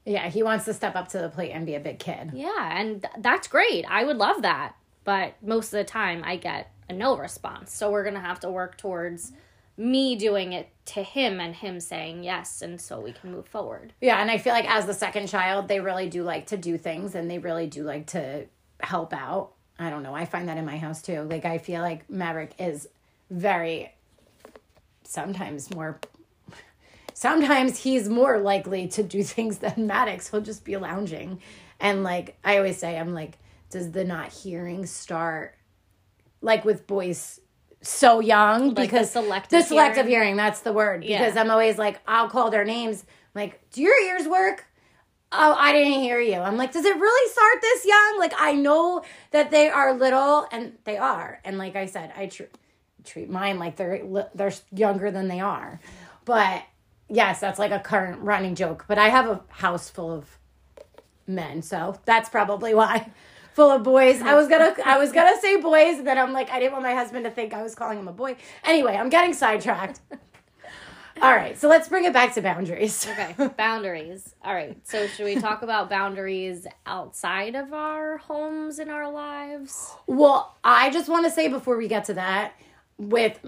yeah 0.05 0.29
he 0.29 0.43
wants 0.43 0.65
to 0.65 0.73
step 0.73 0.95
up 0.95 1.07
to 1.07 1.19
the 1.19 1.29
plate 1.29 1.51
and 1.51 1.65
be 1.65 1.75
a 1.75 1.79
big 1.79 1.99
kid 1.99 2.31
yeah 2.33 2.79
and 2.79 3.01
th- 3.01 3.13
that's 3.19 3.47
great 3.47 3.85
i 3.89 4.03
would 4.03 4.17
love 4.17 4.41
that 4.41 4.75
but 5.03 5.33
most 5.41 5.67
of 5.67 5.77
the 5.77 5.83
time 5.83 6.21
i 6.25 6.35
get 6.35 6.71
a 6.89 6.93
no 6.93 7.17
response 7.17 7.73
so 7.73 7.91
we're 7.91 8.03
gonna 8.03 8.19
have 8.19 8.39
to 8.39 8.49
work 8.49 8.77
towards 8.77 9.31
me 9.77 10.15
doing 10.15 10.53
it 10.53 10.69
to 10.85 11.01
him 11.01 11.39
and 11.39 11.55
him 11.55 11.79
saying 11.79 12.23
yes 12.23 12.61
and 12.61 12.79
so 12.79 12.99
we 12.99 13.11
can 13.11 13.31
move 13.31 13.47
forward. 13.47 13.93
Yeah, 14.01 14.21
and 14.21 14.29
I 14.29 14.37
feel 14.37 14.53
like 14.53 14.69
as 14.69 14.85
the 14.85 14.93
second 14.93 15.27
child, 15.27 15.67
they 15.67 15.79
really 15.79 16.09
do 16.09 16.23
like 16.23 16.47
to 16.47 16.57
do 16.57 16.77
things 16.77 17.15
and 17.15 17.29
they 17.29 17.39
really 17.39 17.67
do 17.67 17.83
like 17.83 18.07
to 18.07 18.45
help 18.79 19.13
out. 19.13 19.51
I 19.79 19.89
don't 19.89 20.03
know. 20.03 20.13
I 20.13 20.25
find 20.25 20.47
that 20.49 20.57
in 20.57 20.65
my 20.65 20.77
house 20.77 21.01
too. 21.01 21.21
Like 21.21 21.45
I 21.45 21.57
feel 21.57 21.81
like 21.81 22.09
Maverick 22.09 22.53
is 22.59 22.87
very 23.29 23.93
sometimes 25.03 25.73
more 25.73 25.99
sometimes 27.13 27.77
he's 27.77 28.09
more 28.09 28.39
likely 28.39 28.87
to 28.87 29.03
do 29.03 29.23
things 29.35 29.59
than 29.59 29.87
Maddox. 29.87 30.29
He'll 30.29 30.41
just 30.41 30.65
be 30.65 30.77
lounging. 30.77 31.39
And 31.79 32.03
like 32.03 32.37
I 32.43 32.57
always 32.57 32.77
say, 32.77 32.97
I'm 32.97 33.13
like, 33.13 33.37
does 33.69 33.91
the 33.91 34.03
not 34.03 34.31
hearing 34.31 34.85
start 34.85 35.55
like 36.41 36.65
with 36.65 36.85
boys 36.85 37.39
so 37.81 38.19
young 38.19 38.73
like 38.73 38.89
because 38.89 39.11
the 39.11 39.21
selective, 39.21 39.59
the 39.59 39.65
selective 39.65 40.05
hearing. 40.05 40.23
hearing. 40.23 40.35
that's 40.35 40.61
the 40.61 40.73
word 40.73 41.03
yeah. 41.03 41.17
because 41.17 41.35
i'm 41.35 41.49
always 41.49 41.79
like 41.79 41.99
i'll 42.07 42.29
call 42.29 42.51
their 42.51 42.65
names 42.65 43.03
like 43.33 43.59
do 43.71 43.81
your 43.81 43.99
ears 44.03 44.27
work 44.27 44.65
oh 45.31 45.55
i 45.57 45.71
didn't 45.71 45.99
hear 45.99 46.19
you 46.19 46.35
i'm 46.35 46.57
like 46.57 46.71
does 46.71 46.85
it 46.85 46.95
really 46.95 47.31
start 47.31 47.61
this 47.61 47.85
young 47.85 48.19
like 48.19 48.33
i 48.37 48.53
know 48.53 49.01
that 49.31 49.49
they 49.49 49.67
are 49.67 49.93
little 49.95 50.45
and 50.51 50.73
they 50.83 50.97
are 50.97 51.39
and 51.43 51.57
like 51.57 51.75
i 51.75 51.87
said 51.87 52.13
i 52.15 52.27
tr- 52.27 52.43
treat 53.03 53.29
mine 53.29 53.59
like 53.59 53.75
they're 53.75 54.01
they're 54.33 54.53
younger 54.71 55.11
than 55.11 55.27
they 55.27 55.39
are 55.39 55.79
but 56.25 56.63
yes 57.09 57.39
that's 57.39 57.59
like 57.59 57.71
a 57.71 57.79
current 57.79 58.21
running 58.21 58.55
joke 58.55 58.85
but 58.87 58.97
i 58.97 59.09
have 59.09 59.27
a 59.27 59.41
house 59.49 59.89
full 59.89 60.11
of 60.11 60.37
men 61.27 61.61
so 61.61 61.99
that's 62.05 62.29
probably 62.29 62.73
why 62.73 63.09
full 63.53 63.71
of 63.71 63.83
boys. 63.83 64.21
I 64.21 64.35
was 64.35 64.47
gonna 64.47 64.75
I 64.85 64.97
was 64.97 65.11
gonna 65.11 65.39
say 65.39 65.59
boys, 65.59 65.99
and 65.99 66.07
then 66.07 66.17
I'm 66.17 66.33
like, 66.33 66.49
I 66.49 66.59
didn't 66.59 66.73
want 66.73 66.83
my 66.83 66.93
husband 66.93 67.25
to 67.25 67.31
think 67.31 67.53
I 67.53 67.61
was 67.61 67.75
calling 67.75 67.99
him 67.99 68.07
a 68.07 68.13
boy. 68.13 68.35
Anyway, 68.63 68.95
I'm 68.95 69.09
getting 69.09 69.33
sidetracked. 69.33 69.99
All 71.21 71.35
right, 71.35 71.55
so 71.59 71.67
let's 71.67 71.87
bring 71.87 72.05
it 72.05 72.13
back 72.13 72.33
to 72.33 72.41
boundaries. 72.41 73.07
okay, 73.11 73.35
boundaries. 73.55 74.33
All 74.43 74.53
right, 74.53 74.75
so 74.87 75.05
should 75.07 75.25
we 75.25 75.35
talk 75.35 75.61
about 75.61 75.89
boundaries 75.89 76.65
outside 76.85 77.53
of 77.53 77.73
our 77.73 78.17
homes 78.17 78.79
in 78.79 78.89
our 78.89 79.11
lives? 79.11 79.93
Well, 80.07 80.55
I 80.63 80.89
just 80.89 81.09
want 81.09 81.25
to 81.25 81.31
say 81.31 81.47
before 81.47 81.77
we 81.77 81.87
get 81.87 82.05
to 82.05 82.15
that, 82.15 82.53
with 83.01 83.39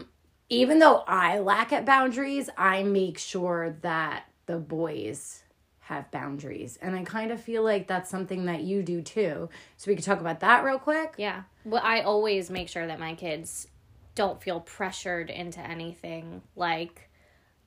even 0.50 0.80
though 0.80 1.04
I 1.08 1.40
lack 1.40 1.72
at 1.72 1.86
boundaries, 1.86 2.50
I 2.58 2.84
make 2.84 3.18
sure 3.18 3.78
that 3.82 4.26
the 4.46 4.58
boys 4.58 5.44
have 5.80 6.10
boundaries. 6.12 6.78
And 6.82 6.96
I 6.96 7.04
kind 7.04 7.32
of 7.32 7.42
feel 7.42 7.64
like 7.64 7.88
that's 7.88 8.10
something 8.10 8.46
that 8.46 8.62
you 8.62 8.84
do 8.84 9.02
too. 9.02 9.50
So 9.78 9.92
we 9.92 9.96
could 9.96 10.06
talk 10.06 10.20
about 10.20 10.40
that 10.42 10.64
real 10.64 10.80
quick. 10.80 11.14
Yeah. 11.18 11.44
Well, 11.66 11.82
I 11.84 12.02
always 12.02 12.50
make 12.50 12.70
sure 12.70 12.88
that 12.88 13.00
my 13.00 13.16
kids 13.16 13.68
don't 14.16 14.42
feel 14.42 14.60
pressured 14.60 15.30
into 15.30 15.60
anything. 15.60 16.42
Like 16.56 17.10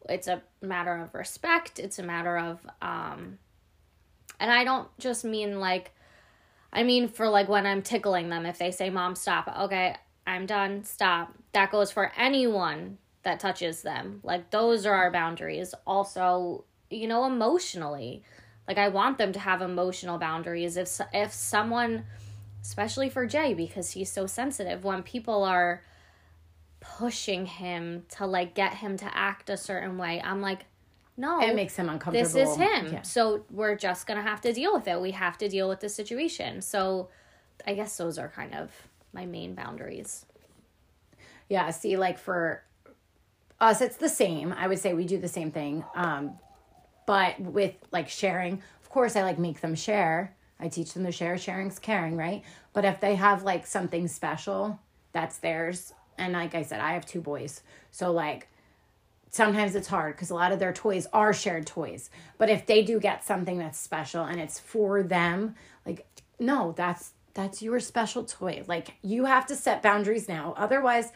it's 0.09 0.29
a 0.29 0.43
matter 0.63 0.97
of 0.97 1.15
respect, 1.15 1.79
it's 1.79 1.99
a 1.99 2.03
matter 2.03 2.39
of 2.39 2.67
um 2.81 3.39
and 4.39 4.51
I 4.51 4.65
don't 4.65 4.89
just 4.99 5.25
mean 5.25 5.61
like 5.61 5.93
I 6.73 6.83
mean 6.83 7.09
for 7.09 7.29
like 7.29 7.49
when 7.49 7.67
I'm 7.67 7.83
tickling 7.83 8.29
them 8.29 8.47
if 8.47 8.59
they 8.59 8.71
say 8.71 8.91
mom 8.91 9.15
stop. 9.15 9.53
Okay, 9.63 9.97
I'm 10.27 10.47
done. 10.47 10.85
Stop. 10.85 11.35
That 11.57 11.71
goes 11.71 11.91
for 11.91 12.13
anyone 12.19 12.99
that 13.23 13.41
touches 13.41 13.81
them. 13.81 14.21
Like 14.23 14.51
those 14.51 14.85
are 14.85 14.93
our 14.93 15.11
boundaries. 15.11 15.75
Also, 15.87 16.65
you 16.91 17.09
know, 17.09 17.25
emotionally. 17.25 18.23
Like 18.69 18.77
I 18.77 18.89
want 18.89 19.17
them 19.17 19.33
to 19.33 19.39
have 19.39 19.63
emotional 19.63 20.19
boundaries. 20.19 20.77
If 20.77 21.01
if 21.15 21.33
someone, 21.33 22.05
especially 22.61 23.09
for 23.09 23.25
Jay, 23.25 23.55
because 23.55 23.93
he's 23.93 24.13
so 24.13 24.27
sensitive, 24.27 24.85
when 24.85 25.03
people 25.03 25.45
are 25.45 25.83
pushing 26.81 27.47
him 27.47 28.05
to 28.17 28.27
like 28.27 28.55
get 28.55 28.75
him 28.75 28.99
to 28.99 29.11
act 29.17 29.49
a 29.49 29.57
certain 29.57 29.97
way, 29.97 30.21
I'm 30.23 30.43
like, 30.43 30.67
no, 31.17 31.41
it 31.41 31.55
makes 31.55 31.75
him 31.75 31.89
uncomfortable. 31.89 32.31
This 32.35 32.37
is 32.37 32.57
him. 32.57 32.93
Yeah. 32.93 33.01
So 33.01 33.47
we're 33.51 33.77
just 33.77 34.07
gonna 34.07 34.21
have 34.21 34.43
to 34.43 34.53
deal 34.53 34.75
with 34.75 34.87
it. 34.87 35.01
We 35.01 35.13
have 35.13 35.39
to 35.39 35.49
deal 35.49 35.71
with 35.71 35.81
the 35.81 35.89
situation. 35.89 36.61
So 36.61 37.09
I 37.67 37.73
guess 37.73 37.97
those 37.97 38.19
are 38.19 38.29
kind 38.29 38.55
of 38.55 38.71
my 39.15 39.25
main 39.25 39.55
boundaries. 39.55 40.27
Yeah. 41.49 41.71
See, 41.71 41.97
like 41.97 42.19
for 42.19 42.63
us, 43.61 43.81
it's 43.81 43.97
the 43.97 44.09
same. 44.09 44.53
I 44.53 44.67
would 44.67 44.79
say 44.79 44.95
we 44.95 45.05
do 45.07 45.19
the 45.19 45.29
same 45.29 45.51
thing. 45.51 45.85
Um, 45.95 46.39
but 47.07 47.39
with 47.41 47.75
like 47.93 48.09
sharing, 48.09 48.63
of 48.83 48.91
course, 48.91 49.17
I 49.17 49.23
like 49.23 49.39
make 49.39 49.61
them 49.61 49.75
share. 49.75 50.35
I 50.59 50.69
teach 50.69 50.95
them 50.95 51.05
to 51.05 51.13
share. 51.13 51.39
Sharing's 51.39 51.79
caring, 51.79 52.17
right? 52.17 52.43
But 52.73 52.85
if 52.85 53.01
they 53.01 53.15
have 53.15 53.43
like 53.43 53.67
something 53.67 54.09
special, 54.09 54.79
that's 55.13 55.39
theirs. 55.39 55.93
And 56.19 56.33
like 56.33 56.55
I 56.55 56.63
said, 56.63 56.81
I 56.81 56.95
have 56.95 57.07
two 57.07 57.21
boys. 57.21 57.63
So 57.91 58.11
like 58.13 58.49
sometimes 59.31 59.75
it's 59.75 59.89
hard 59.89 60.15
because 60.15 60.31
a 60.31 60.35
lot 60.35 60.53
of 60.53 60.59
their 60.59 60.73
toys 60.73 61.07
are 61.13 61.33
shared 61.33 61.67
toys. 61.67 62.11
But 62.39 62.51
if 62.51 62.67
they 62.67 62.83
do 62.83 62.99
get 62.99 63.25
something 63.25 63.59
that's 63.59 63.79
special 63.79 64.25
and 64.25 64.41
it's 64.41 64.59
for 64.59 65.03
them, 65.03 65.55
like 65.85 66.07
no, 66.39 66.73
that's 66.77 67.13
that's 67.35 67.63
your 67.63 67.81
special 67.81 68.25
toy. 68.25 68.65
Like 68.67 68.95
you 69.03 69.27
have 69.27 69.47
to 69.47 69.57
set 69.57 69.83
boundaries 69.83 70.29
now. 70.29 70.55
Otherwise, 70.57 71.13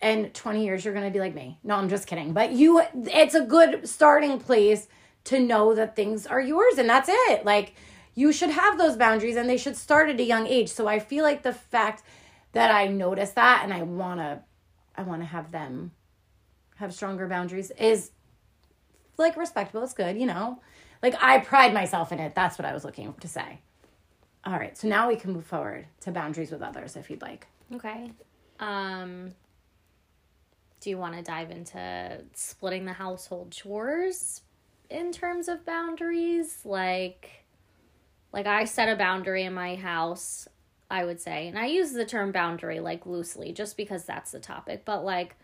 in 0.00 0.30
20 0.30 0.64
years 0.64 0.84
you're 0.84 0.94
going 0.94 1.06
to 1.06 1.12
be 1.12 1.20
like 1.20 1.34
me. 1.34 1.58
No, 1.62 1.76
I'm 1.76 1.88
just 1.88 2.06
kidding. 2.06 2.32
But 2.32 2.52
you 2.52 2.82
it's 2.94 3.34
a 3.34 3.42
good 3.42 3.88
starting 3.88 4.38
place 4.38 4.88
to 5.24 5.38
know 5.40 5.74
that 5.74 5.96
things 5.96 6.26
are 6.26 6.40
yours 6.40 6.78
and 6.78 6.88
that's 6.88 7.08
it. 7.10 7.44
Like 7.44 7.74
you 8.14 8.32
should 8.32 8.50
have 8.50 8.78
those 8.78 8.96
boundaries 8.96 9.36
and 9.36 9.48
they 9.48 9.56
should 9.56 9.76
start 9.76 10.08
at 10.08 10.20
a 10.20 10.24
young 10.24 10.46
age. 10.46 10.68
So 10.68 10.86
I 10.86 10.98
feel 10.98 11.24
like 11.24 11.42
the 11.42 11.52
fact 11.52 12.02
that 12.52 12.70
I 12.70 12.86
notice 12.86 13.32
that 13.32 13.60
and 13.64 13.72
I 13.72 13.82
want 13.82 14.20
to 14.20 14.40
I 14.96 15.02
want 15.02 15.22
to 15.22 15.26
have 15.26 15.52
them 15.52 15.92
have 16.76 16.94
stronger 16.94 17.26
boundaries 17.26 17.70
is 17.78 18.10
like 19.16 19.36
respectable. 19.36 19.82
It's 19.82 19.94
good, 19.94 20.18
you 20.18 20.26
know. 20.26 20.60
Like 21.02 21.14
I 21.20 21.38
pride 21.38 21.74
myself 21.74 22.10
in 22.12 22.18
it. 22.18 22.34
That's 22.34 22.58
what 22.58 22.64
I 22.64 22.72
was 22.72 22.84
looking 22.84 23.14
to 23.14 23.28
say. 23.28 23.60
All 24.44 24.54
right, 24.54 24.76
so 24.76 24.88
now 24.88 25.08
we 25.08 25.16
can 25.16 25.32
move 25.32 25.44
forward 25.44 25.86
to 26.00 26.10
boundaries 26.10 26.50
with 26.50 26.62
others 26.62 26.96
if 26.96 27.10
you'd 27.10 27.22
like. 27.22 27.46
Okay. 27.74 28.12
Um 28.60 29.34
do 30.80 30.90
you 30.90 30.98
want 30.98 31.14
to 31.16 31.22
dive 31.22 31.50
into 31.50 32.22
splitting 32.34 32.84
the 32.84 32.92
household 32.92 33.50
chores 33.50 34.42
in 34.90 35.12
terms 35.12 35.48
of 35.48 35.64
boundaries 35.66 36.60
like 36.64 37.44
like 38.32 38.46
I 38.46 38.64
set 38.64 38.88
a 38.88 38.96
boundary 38.96 39.44
in 39.44 39.54
my 39.54 39.74
house, 39.76 40.48
I 40.90 41.04
would 41.04 41.20
say. 41.20 41.48
And 41.48 41.58
I 41.58 41.66
use 41.66 41.92
the 41.92 42.04
term 42.04 42.30
boundary 42.30 42.78
like 42.80 43.06
loosely 43.06 43.52
just 43.52 43.76
because 43.76 44.04
that's 44.04 44.32
the 44.32 44.38
topic, 44.40 44.82
but 44.84 45.04
like 45.04 45.36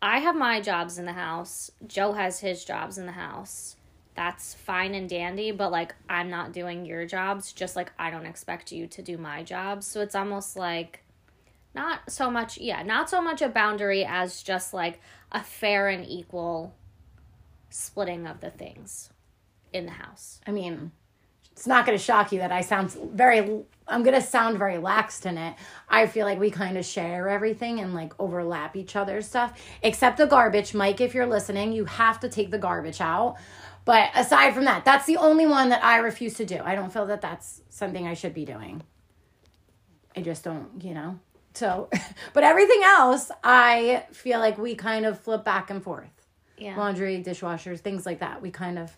I 0.00 0.18
have 0.18 0.34
my 0.34 0.60
jobs 0.60 0.98
in 0.98 1.04
the 1.04 1.12
house, 1.12 1.70
Joe 1.86 2.12
has 2.12 2.40
his 2.40 2.64
jobs 2.64 2.98
in 2.98 3.06
the 3.06 3.12
house. 3.12 3.76
that's 4.14 4.52
fine 4.54 4.94
and 4.94 5.08
dandy, 5.08 5.50
but 5.52 5.72
like 5.72 5.94
I'm 6.08 6.28
not 6.28 6.52
doing 6.52 6.84
your 6.84 7.06
jobs, 7.06 7.52
just 7.52 7.76
like 7.76 7.92
I 7.98 8.10
don't 8.10 8.26
expect 8.26 8.72
you 8.72 8.86
to 8.88 9.02
do 9.02 9.16
my 9.16 9.42
jobs. 9.42 9.86
So 9.86 10.00
it's 10.00 10.14
almost 10.14 10.56
like 10.56 11.01
not 11.74 12.10
so 12.10 12.30
much, 12.30 12.58
yeah, 12.58 12.82
not 12.82 13.08
so 13.08 13.20
much 13.20 13.42
a 13.42 13.48
boundary 13.48 14.04
as 14.04 14.42
just 14.42 14.74
like 14.74 15.00
a 15.30 15.42
fair 15.42 15.88
and 15.88 16.06
equal 16.06 16.74
splitting 17.70 18.26
of 18.26 18.40
the 18.40 18.50
things 18.50 19.10
in 19.72 19.86
the 19.86 19.92
house. 19.92 20.40
I 20.46 20.50
mean, 20.50 20.92
it's 21.52 21.66
not 21.66 21.86
going 21.86 21.96
to 21.96 22.02
shock 22.02 22.32
you 22.32 22.40
that 22.40 22.52
I 22.52 22.60
sound 22.60 22.90
very, 23.12 23.38
I'm 23.88 24.02
going 24.02 24.14
to 24.14 24.26
sound 24.26 24.58
very 24.58 24.74
laxed 24.76 25.26
in 25.26 25.38
it. 25.38 25.54
I 25.88 26.06
feel 26.06 26.26
like 26.26 26.38
we 26.38 26.50
kind 26.50 26.76
of 26.76 26.84
share 26.84 27.28
everything 27.28 27.80
and 27.80 27.94
like 27.94 28.12
overlap 28.18 28.76
each 28.76 28.96
other's 28.96 29.26
stuff, 29.26 29.60
except 29.82 30.18
the 30.18 30.26
garbage. 30.26 30.74
Mike, 30.74 31.00
if 31.00 31.14
you're 31.14 31.26
listening, 31.26 31.72
you 31.72 31.84
have 31.86 32.20
to 32.20 32.28
take 32.28 32.50
the 32.50 32.58
garbage 32.58 33.00
out. 33.00 33.36
But 33.84 34.10
aside 34.14 34.54
from 34.54 34.64
that, 34.66 34.84
that's 34.84 35.06
the 35.06 35.16
only 35.16 35.46
one 35.46 35.70
that 35.70 35.82
I 35.82 35.98
refuse 35.98 36.34
to 36.34 36.46
do. 36.46 36.60
I 36.62 36.74
don't 36.74 36.92
feel 36.92 37.06
that 37.06 37.20
that's 37.20 37.62
something 37.68 38.06
I 38.06 38.14
should 38.14 38.34
be 38.34 38.44
doing. 38.44 38.82
I 40.16 40.20
just 40.20 40.44
don't, 40.44 40.82
you 40.82 40.94
know. 40.94 41.18
So, 41.54 41.88
but 42.32 42.44
everything 42.44 42.80
else, 42.84 43.30
I 43.42 44.04
feel 44.12 44.38
like 44.38 44.58
we 44.58 44.74
kind 44.74 45.06
of 45.06 45.20
flip 45.20 45.44
back 45.44 45.70
and 45.70 45.82
forth. 45.82 46.10
Yeah. 46.58 46.76
Laundry, 46.76 47.22
dishwashers, 47.22 47.80
things 47.80 48.06
like 48.06 48.20
that. 48.20 48.40
We 48.40 48.50
kind 48.50 48.78
of, 48.78 48.96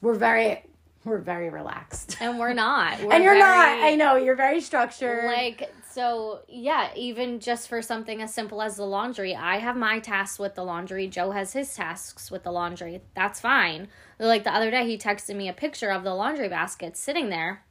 we're 0.00 0.14
very, 0.14 0.64
we're 1.04 1.18
very 1.18 1.50
relaxed. 1.50 2.16
And 2.20 2.38
we're 2.38 2.52
not. 2.52 3.00
We're 3.02 3.12
and 3.12 3.22
you're 3.22 3.38
not. 3.38 3.68
I 3.68 3.94
know 3.94 4.16
you're 4.16 4.34
very 4.34 4.60
structured. 4.60 5.26
Like 5.26 5.72
so 5.96 6.40
yeah, 6.46 6.90
even 6.94 7.40
just 7.40 7.68
for 7.68 7.80
something 7.80 8.20
as 8.20 8.34
simple 8.34 8.60
as 8.60 8.76
the 8.76 8.84
laundry, 8.84 9.34
I 9.34 9.56
have 9.56 9.76
my 9.76 9.98
tasks 9.98 10.38
with 10.38 10.54
the 10.54 10.62
laundry, 10.62 11.06
Joe 11.06 11.30
has 11.30 11.54
his 11.54 11.74
tasks 11.74 12.30
with 12.30 12.42
the 12.42 12.52
laundry. 12.52 13.00
That's 13.14 13.40
fine. 13.40 13.88
Like 14.18 14.44
the 14.44 14.54
other 14.54 14.70
day 14.70 14.86
he 14.86 14.98
texted 14.98 15.36
me 15.36 15.48
a 15.48 15.54
picture 15.54 15.90
of 15.90 16.04
the 16.04 16.14
laundry 16.14 16.50
basket 16.50 16.98
sitting 16.98 17.30
there 17.30 17.62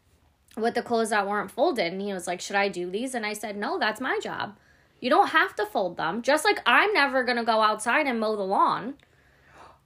with 0.58 0.74
the 0.74 0.82
clothes 0.82 1.10
that 1.10 1.28
weren't 1.28 1.52
folded 1.52 1.92
and 1.92 2.02
he 2.02 2.14
was 2.14 2.28
like, 2.28 2.42
"Should 2.42 2.56
I 2.56 2.68
do 2.70 2.90
these?" 2.90 3.16
And 3.16 3.26
I 3.26 3.34
said, 3.34 3.58
"No, 3.58 3.78
that's 3.80 4.02
my 4.02 4.20
job. 4.22 4.58
You 5.00 5.10
don't 5.10 5.30
have 5.30 5.56
to 5.58 5.66
fold 5.66 5.98
them. 5.98 6.22
Just 6.22 6.46
like 6.46 6.60
I'm 6.66 6.94
never 6.94 7.24
going 7.24 7.38
to 7.38 7.44
go 7.44 7.62
outside 7.62 8.08
and 8.08 8.20
mow 8.20 8.36
the 8.36 8.44
lawn." 8.44 8.96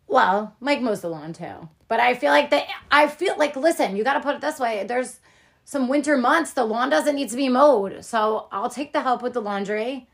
Well, 0.07 0.55
Mike 0.59 0.81
mows 0.81 1.01
the 1.01 1.09
lawn 1.09 1.33
too. 1.33 1.69
But 1.87 1.99
I 1.99 2.15
feel 2.15 2.31
like 2.31 2.49
that 2.49 2.67
I 2.91 3.07
feel 3.07 3.35
like 3.37 3.55
listen, 3.55 3.95
you 3.95 4.03
gotta 4.03 4.19
put 4.19 4.35
it 4.35 4.41
this 4.41 4.59
way. 4.59 4.83
There's 4.87 5.19
some 5.65 5.87
winter 5.87 6.17
months, 6.17 6.53
the 6.53 6.65
lawn 6.65 6.89
doesn't 6.89 7.15
need 7.15 7.29
to 7.29 7.35
be 7.35 7.47
mowed. 7.47 8.03
So 8.03 8.47
I'll 8.51 8.71
take 8.71 8.91
the 8.91 9.01
help 9.01 9.21
with 9.21 9.33
the 9.33 9.41
laundry. 9.41 10.07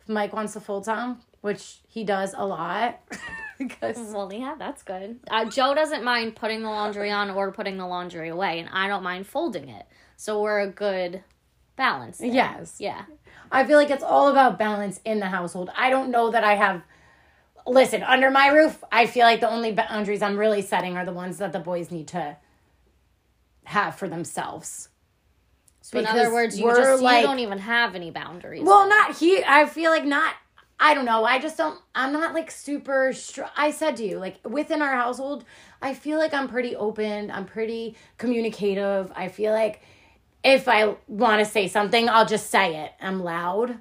If 0.00 0.08
Mike 0.08 0.32
wants 0.32 0.54
to 0.54 0.60
full 0.60 0.80
time, 0.80 1.18
which 1.42 1.80
he 1.86 2.02
does 2.02 2.34
a 2.36 2.46
lot. 2.46 3.00
because 3.68 3.96
Well, 3.98 4.32
yeah, 4.32 4.54
that's 4.58 4.82
good. 4.82 5.20
Uh, 5.30 5.44
Joe 5.46 5.74
doesn't 5.74 6.04
mind 6.04 6.36
putting 6.36 6.62
the 6.62 6.68
laundry 6.68 7.10
on 7.10 7.30
or 7.30 7.52
putting 7.52 7.76
the 7.78 7.86
laundry 7.86 8.28
away, 8.28 8.58
and 8.58 8.68
I 8.72 8.88
don't 8.88 9.02
mind 9.02 9.26
folding 9.26 9.68
it. 9.68 9.86
So 10.16 10.40
we're 10.42 10.60
a 10.60 10.68
good 10.68 11.22
balance. 11.76 12.18
there. 12.18 12.28
yes. 12.28 12.76
Yeah. 12.78 13.02
I 13.50 13.64
feel 13.64 13.76
like 13.76 13.90
it's 13.90 14.04
all 14.04 14.28
about 14.28 14.58
balance 14.58 15.00
in 15.04 15.20
the 15.20 15.26
household. 15.26 15.70
I 15.76 15.90
don't 15.90 16.10
know 16.10 16.30
that 16.30 16.44
I 16.44 16.54
have. 16.54 16.82
Listen, 17.66 18.02
under 18.02 18.30
my 18.30 18.48
roof, 18.48 18.82
I 18.90 19.06
feel 19.06 19.24
like 19.24 19.40
the 19.40 19.50
only 19.50 19.72
boundaries 19.72 20.22
I'm 20.22 20.36
really 20.38 20.62
setting 20.62 20.96
are 20.96 21.04
the 21.04 21.12
ones 21.12 21.38
that 21.38 21.52
the 21.52 21.58
boys 21.60 21.90
need 21.90 22.08
to 22.08 22.36
have 23.64 23.96
for 23.96 24.08
themselves. 24.08 24.88
So 25.80 25.98
in 25.98 26.06
other 26.06 26.32
words, 26.32 26.58
you 26.58 26.66
just 26.74 27.02
like- 27.02 27.22
you 27.22 27.26
don't 27.26 27.38
even 27.40 27.58
have 27.58 27.94
any 27.94 28.10
boundaries. 28.10 28.62
Well, 28.64 28.88
not 28.88 29.16
he. 29.16 29.42
I 29.44 29.66
feel 29.66 29.90
like 29.90 30.04
not. 30.04 30.34
I 30.82 30.94
don't 30.94 31.04
know. 31.04 31.24
I 31.24 31.38
just 31.38 31.56
don't. 31.56 31.78
I'm 31.94 32.12
not 32.12 32.34
like 32.34 32.50
super. 32.50 33.12
Str- 33.12 33.42
I 33.56 33.70
said 33.70 33.96
to 33.98 34.04
you, 34.04 34.18
like 34.18 34.40
within 34.44 34.82
our 34.82 34.96
household, 34.96 35.44
I 35.80 35.94
feel 35.94 36.18
like 36.18 36.34
I'm 36.34 36.48
pretty 36.48 36.74
open. 36.74 37.30
I'm 37.30 37.44
pretty 37.44 37.94
communicative. 38.18 39.12
I 39.14 39.28
feel 39.28 39.52
like 39.52 39.80
if 40.42 40.66
I 40.66 40.96
want 41.06 41.38
to 41.38 41.44
say 41.44 41.68
something, 41.68 42.08
I'll 42.08 42.26
just 42.26 42.50
say 42.50 42.82
it. 42.82 42.92
I'm 43.00 43.22
loud. 43.22 43.78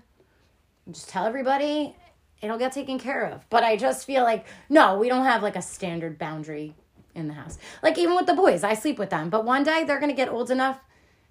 Just 0.91 1.09
tell 1.09 1.25
everybody. 1.25 1.95
It'll 2.39 2.59
get 2.59 2.71
taken 2.71 2.99
care 2.99 3.25
of. 3.25 3.49
But 3.49 3.63
I 3.63 3.77
just 3.77 4.05
feel 4.05 4.21
like 4.21 4.45
no, 4.69 4.99
we 4.99 5.09
don't 5.09 5.25
have 5.25 5.41
like 5.41 5.55
a 5.55 5.61
standard 5.63 6.19
boundary 6.19 6.75
in 7.15 7.27
the 7.27 7.33
house. 7.33 7.57
Like 7.81 7.97
even 7.97 8.15
with 8.15 8.27
the 8.27 8.35
boys, 8.35 8.63
I 8.63 8.75
sleep 8.75 8.99
with 8.99 9.09
them. 9.09 9.31
But 9.31 9.43
one 9.43 9.63
day 9.63 9.85
they're 9.85 9.99
gonna 9.99 10.13
get 10.13 10.29
old 10.29 10.51
enough 10.51 10.79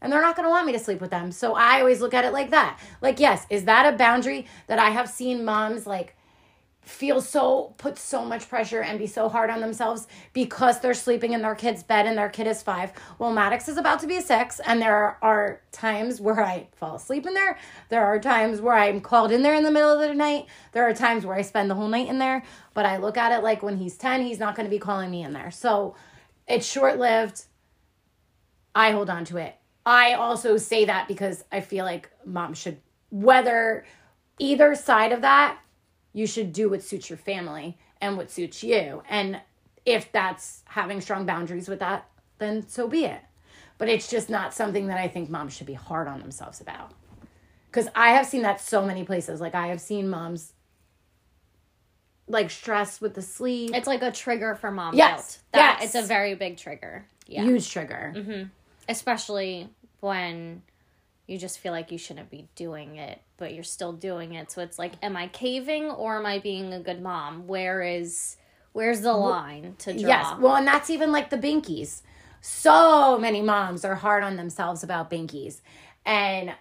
and 0.00 0.12
they're 0.12 0.22
not 0.22 0.36
going 0.36 0.46
to 0.46 0.50
want 0.50 0.66
me 0.66 0.72
to 0.72 0.78
sleep 0.78 1.00
with 1.00 1.10
them. 1.10 1.32
So 1.32 1.54
I 1.54 1.80
always 1.80 2.00
look 2.00 2.14
at 2.14 2.24
it 2.24 2.32
like 2.32 2.50
that. 2.50 2.78
Like, 3.00 3.20
yes, 3.20 3.46
is 3.50 3.64
that 3.64 3.92
a 3.92 3.96
boundary 3.96 4.46
that 4.66 4.78
I 4.78 4.90
have 4.90 5.08
seen 5.08 5.44
moms 5.44 5.86
like 5.86 6.16
feel 6.82 7.20
so 7.20 7.74
put 7.76 7.98
so 7.98 8.24
much 8.24 8.48
pressure 8.48 8.80
and 8.80 8.98
be 8.98 9.06
so 9.06 9.28
hard 9.28 9.50
on 9.50 9.60
themselves 9.60 10.06
because 10.32 10.80
they're 10.80 10.94
sleeping 10.94 11.32
in 11.32 11.42
their 11.42 11.54
kid's 11.54 11.82
bed 11.82 12.06
and 12.06 12.16
their 12.16 12.28
kid 12.28 12.46
is 12.46 12.62
five. 12.62 12.92
Well, 13.18 13.32
Maddox 13.32 13.68
is 13.68 13.76
about 13.76 14.00
to 14.00 14.06
be 14.06 14.20
six, 14.20 14.60
and 14.60 14.80
there 14.80 15.18
are 15.22 15.60
times 15.72 16.20
where 16.20 16.40
I 16.40 16.68
fall 16.72 16.96
asleep 16.96 17.26
in 17.26 17.34
there. 17.34 17.58
There 17.90 18.04
are 18.04 18.18
times 18.18 18.60
where 18.60 18.74
I'm 18.74 19.00
called 19.00 19.30
in 19.30 19.42
there 19.42 19.54
in 19.54 19.62
the 19.62 19.70
middle 19.70 19.92
of 19.92 20.00
the 20.00 20.14
night. 20.14 20.46
There 20.72 20.88
are 20.88 20.94
times 20.94 21.24
where 21.24 21.36
I 21.36 21.42
spend 21.42 21.70
the 21.70 21.74
whole 21.74 21.88
night 21.88 22.08
in 22.08 22.18
there. 22.18 22.42
But 22.74 22.86
I 22.86 22.96
look 22.96 23.16
at 23.16 23.32
it 23.32 23.42
like 23.42 23.62
when 23.62 23.76
he's 23.76 23.96
10, 23.96 24.26
he's 24.26 24.38
not 24.38 24.56
going 24.56 24.66
to 24.66 24.70
be 24.70 24.78
calling 24.78 25.10
me 25.10 25.22
in 25.22 25.32
there. 25.32 25.50
So 25.50 25.94
it's 26.48 26.66
short 26.66 26.98
lived. 26.98 27.44
I 28.74 28.92
hold 28.92 29.10
on 29.10 29.24
to 29.26 29.36
it. 29.36 29.59
I 29.84 30.14
also 30.14 30.56
say 30.56 30.84
that 30.84 31.08
because 31.08 31.44
I 31.50 31.60
feel 31.60 31.84
like 31.84 32.10
mom 32.24 32.54
should, 32.54 32.78
whether 33.10 33.84
either 34.38 34.74
side 34.74 35.12
of 35.12 35.22
that, 35.22 35.58
you 36.12 36.26
should 36.26 36.52
do 36.52 36.68
what 36.68 36.82
suits 36.82 37.08
your 37.08 37.16
family 37.16 37.78
and 38.00 38.16
what 38.16 38.30
suits 38.30 38.62
you. 38.62 39.02
And 39.08 39.40
if 39.86 40.12
that's 40.12 40.62
having 40.66 41.00
strong 41.00 41.26
boundaries 41.26 41.68
with 41.68 41.78
that, 41.78 42.08
then 42.38 42.66
so 42.68 42.88
be 42.88 43.04
it. 43.04 43.20
But 43.78 43.88
it's 43.88 44.10
just 44.10 44.28
not 44.28 44.52
something 44.52 44.88
that 44.88 44.98
I 44.98 45.08
think 45.08 45.30
moms 45.30 45.54
should 45.54 45.66
be 45.66 45.74
hard 45.74 46.08
on 46.08 46.20
themselves 46.20 46.60
about. 46.60 46.92
Because 47.70 47.88
I 47.94 48.10
have 48.10 48.26
seen 48.26 48.42
that 48.42 48.60
so 48.60 48.84
many 48.84 49.04
places. 49.04 49.40
Like 49.40 49.54
I 49.54 49.68
have 49.68 49.80
seen 49.80 50.10
moms 50.10 50.52
like 52.28 52.50
stressed 52.50 53.00
with 53.00 53.14
the 53.14 53.22
sleep. 53.22 53.70
it's 53.74 53.86
like 53.86 54.02
a 54.02 54.12
trigger 54.12 54.54
for 54.54 54.70
mom 54.70 54.94
Yes, 54.94 55.10
guilt. 55.10 55.38
That 55.52 55.78
yes. 55.80 55.94
it's 55.94 56.04
a 56.04 56.06
very 56.06 56.34
big 56.34 56.56
trigger. 56.56 57.06
Yeah. 57.26 57.42
Huge 57.42 57.70
trigger. 57.70 58.12
Mm-hmm. 58.16 58.42
Especially 58.90 59.70
when 60.00 60.62
you 61.26 61.38
just 61.38 61.60
feel 61.60 61.72
like 61.72 61.92
you 61.92 61.98
shouldn't 61.98 62.28
be 62.28 62.48
doing 62.56 62.96
it, 62.96 63.22
but 63.36 63.54
you're 63.54 63.62
still 63.62 63.92
doing 63.92 64.34
it. 64.34 64.50
So 64.50 64.62
it's 64.62 64.78
like, 64.78 64.94
am 65.00 65.16
I 65.16 65.28
caving 65.28 65.84
or 65.84 66.18
am 66.18 66.26
I 66.26 66.40
being 66.40 66.72
a 66.72 66.80
good 66.80 67.00
mom? 67.00 67.46
Where 67.46 67.82
is 67.82 68.36
where's 68.72 69.00
the 69.02 69.12
line 69.12 69.76
to 69.78 69.92
draw? 69.92 70.08
Yes. 70.08 70.34
Well, 70.40 70.56
and 70.56 70.66
that's 70.66 70.90
even 70.90 71.12
like 71.12 71.30
the 71.30 71.38
binkies. 71.38 72.02
So 72.40 73.18
many 73.18 73.42
moms 73.42 73.84
are 73.84 73.94
hard 73.94 74.24
on 74.24 74.36
themselves 74.36 74.82
about 74.82 75.10
binkies. 75.10 75.60
And 76.04 76.52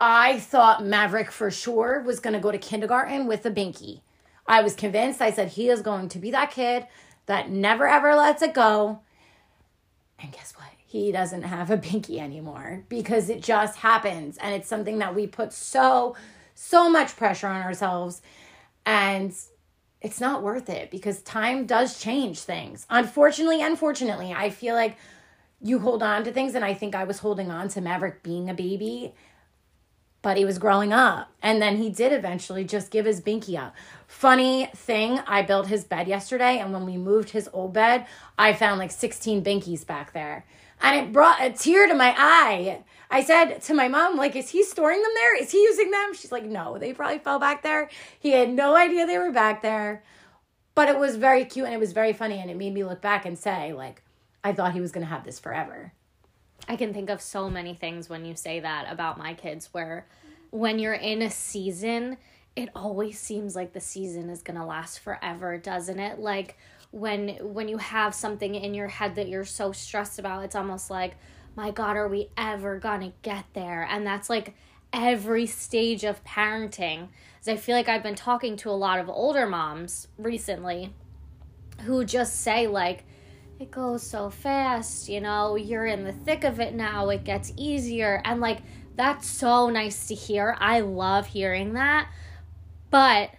I 0.00 0.38
thought 0.40 0.84
Maverick 0.84 1.30
for 1.30 1.50
sure 1.50 2.02
was 2.04 2.20
going 2.20 2.34
to 2.34 2.40
go 2.40 2.50
to 2.50 2.58
kindergarten 2.58 3.26
with 3.26 3.46
a 3.46 3.50
binky. 3.50 4.00
I 4.46 4.62
was 4.62 4.74
convinced. 4.74 5.22
I 5.22 5.30
said 5.30 5.48
he 5.48 5.68
is 5.68 5.80
going 5.80 6.08
to 6.10 6.18
be 6.18 6.30
that 6.32 6.50
kid 6.50 6.86
that 7.26 7.50
never 7.50 7.86
ever 7.86 8.14
lets 8.14 8.42
it 8.42 8.52
go. 8.52 9.00
And 10.18 10.32
guess 10.32 10.52
what? 10.56 10.68
He 10.90 11.12
doesn't 11.12 11.42
have 11.42 11.70
a 11.70 11.78
binky 11.78 12.18
anymore 12.18 12.84
because 12.88 13.30
it 13.30 13.44
just 13.44 13.76
happens. 13.76 14.36
And 14.38 14.56
it's 14.56 14.66
something 14.66 14.98
that 14.98 15.14
we 15.14 15.28
put 15.28 15.52
so, 15.52 16.16
so 16.56 16.90
much 16.90 17.16
pressure 17.16 17.46
on 17.46 17.62
ourselves. 17.62 18.22
And 18.84 19.32
it's 20.00 20.20
not 20.20 20.42
worth 20.42 20.68
it 20.68 20.90
because 20.90 21.22
time 21.22 21.64
does 21.64 22.00
change 22.00 22.40
things. 22.40 22.86
Unfortunately, 22.90 23.62
unfortunately, 23.62 24.32
I 24.32 24.50
feel 24.50 24.74
like 24.74 24.96
you 25.60 25.78
hold 25.78 26.02
on 26.02 26.24
to 26.24 26.32
things, 26.32 26.56
and 26.56 26.64
I 26.64 26.74
think 26.74 26.96
I 26.96 27.04
was 27.04 27.20
holding 27.20 27.52
on 27.52 27.68
to 27.68 27.80
Maverick 27.80 28.24
being 28.24 28.50
a 28.50 28.54
baby, 28.54 29.14
but 30.22 30.36
he 30.36 30.44
was 30.44 30.58
growing 30.58 30.92
up. 30.92 31.30
And 31.40 31.62
then 31.62 31.76
he 31.76 31.88
did 31.88 32.12
eventually 32.12 32.64
just 32.64 32.90
give 32.90 33.04
his 33.06 33.20
binky 33.20 33.56
up. 33.56 33.76
Funny 34.08 34.70
thing, 34.74 35.20
I 35.24 35.42
built 35.42 35.68
his 35.68 35.84
bed 35.84 36.08
yesterday, 36.08 36.58
and 36.58 36.72
when 36.72 36.84
we 36.84 36.96
moved 36.96 37.30
his 37.30 37.48
old 37.52 37.74
bed, 37.74 38.06
I 38.36 38.54
found 38.54 38.80
like 38.80 38.90
16 38.90 39.44
binkies 39.44 39.86
back 39.86 40.14
there. 40.14 40.46
And 40.80 40.96
it 40.96 41.12
brought 41.12 41.42
a 41.42 41.50
tear 41.50 41.86
to 41.86 41.94
my 41.94 42.14
eye. 42.16 42.82
I 43.10 43.22
said 43.22 43.60
to 43.62 43.74
my 43.74 43.88
mom, 43.88 44.16
like, 44.16 44.36
is 44.36 44.50
he 44.50 44.62
storing 44.62 45.02
them 45.02 45.10
there? 45.14 45.36
Is 45.42 45.50
he 45.50 45.58
using 45.58 45.90
them? 45.90 46.14
She's 46.14 46.32
like, 46.32 46.44
no, 46.44 46.78
they 46.78 46.92
probably 46.92 47.18
fell 47.18 47.38
back 47.38 47.62
there. 47.62 47.90
He 48.18 48.30
had 48.30 48.50
no 48.50 48.76
idea 48.76 49.06
they 49.06 49.18
were 49.18 49.32
back 49.32 49.62
there. 49.62 50.04
But 50.74 50.88
it 50.88 50.98
was 50.98 51.16
very 51.16 51.44
cute 51.44 51.66
and 51.66 51.74
it 51.74 51.80
was 51.80 51.92
very 51.92 52.12
funny. 52.12 52.38
And 52.38 52.50
it 52.50 52.56
made 52.56 52.72
me 52.72 52.84
look 52.84 53.02
back 53.02 53.26
and 53.26 53.38
say, 53.38 53.72
like, 53.72 54.02
I 54.44 54.52
thought 54.52 54.72
he 54.72 54.80
was 54.80 54.92
going 54.92 55.04
to 55.04 55.12
have 55.12 55.24
this 55.24 55.38
forever. 55.38 55.92
I 56.68 56.76
can 56.76 56.94
think 56.94 57.10
of 57.10 57.20
so 57.20 57.50
many 57.50 57.74
things 57.74 58.08
when 58.08 58.24
you 58.24 58.36
say 58.36 58.60
that 58.60 58.86
about 58.88 59.18
my 59.18 59.34
kids 59.34 59.70
where 59.72 60.06
when 60.50 60.78
you're 60.78 60.94
in 60.94 61.20
a 61.22 61.30
season, 61.30 62.16
it 62.54 62.68
always 62.74 63.18
seems 63.18 63.56
like 63.56 63.72
the 63.72 63.80
season 63.80 64.30
is 64.30 64.42
going 64.42 64.58
to 64.58 64.64
last 64.64 65.00
forever, 65.00 65.58
doesn't 65.58 65.98
it? 65.98 66.18
Like 66.18 66.56
when 66.90 67.36
when 67.40 67.68
you 67.68 67.78
have 67.78 68.14
something 68.14 68.54
in 68.54 68.74
your 68.74 68.88
head 68.88 69.14
that 69.14 69.28
you're 69.28 69.44
so 69.44 69.72
stressed 69.72 70.18
about, 70.18 70.44
it's 70.44 70.56
almost 70.56 70.90
like, 70.90 71.16
my 71.56 71.70
god, 71.70 71.96
are 71.96 72.08
we 72.08 72.28
ever 72.36 72.80
to 72.80 73.12
get 73.22 73.44
there? 73.52 73.86
And 73.88 74.06
that's 74.06 74.28
like 74.28 74.54
every 74.92 75.46
stage 75.46 76.04
of 76.04 76.24
parenting. 76.24 77.08
As 77.40 77.48
I 77.48 77.56
feel 77.56 77.76
like 77.76 77.88
I've 77.88 78.02
been 78.02 78.14
talking 78.14 78.56
to 78.58 78.70
a 78.70 78.72
lot 78.72 78.98
of 78.98 79.08
older 79.08 79.46
moms 79.46 80.08
recently 80.18 80.92
who 81.82 82.04
just 82.04 82.40
say 82.40 82.66
like 82.66 83.04
it 83.58 83.70
goes 83.70 84.02
so 84.02 84.30
fast, 84.30 85.08
you 85.08 85.20
know, 85.20 85.54
you're 85.54 85.86
in 85.86 86.04
the 86.04 86.12
thick 86.12 86.44
of 86.44 86.60
it 86.60 86.74
now, 86.74 87.10
it 87.10 87.24
gets 87.24 87.52
easier. 87.56 88.22
And 88.24 88.40
like, 88.40 88.60
that's 88.96 89.28
so 89.28 89.68
nice 89.68 90.08
to 90.08 90.14
hear. 90.14 90.56
I 90.58 90.80
love 90.80 91.26
hearing 91.26 91.74
that. 91.74 92.10
But 92.90 93.30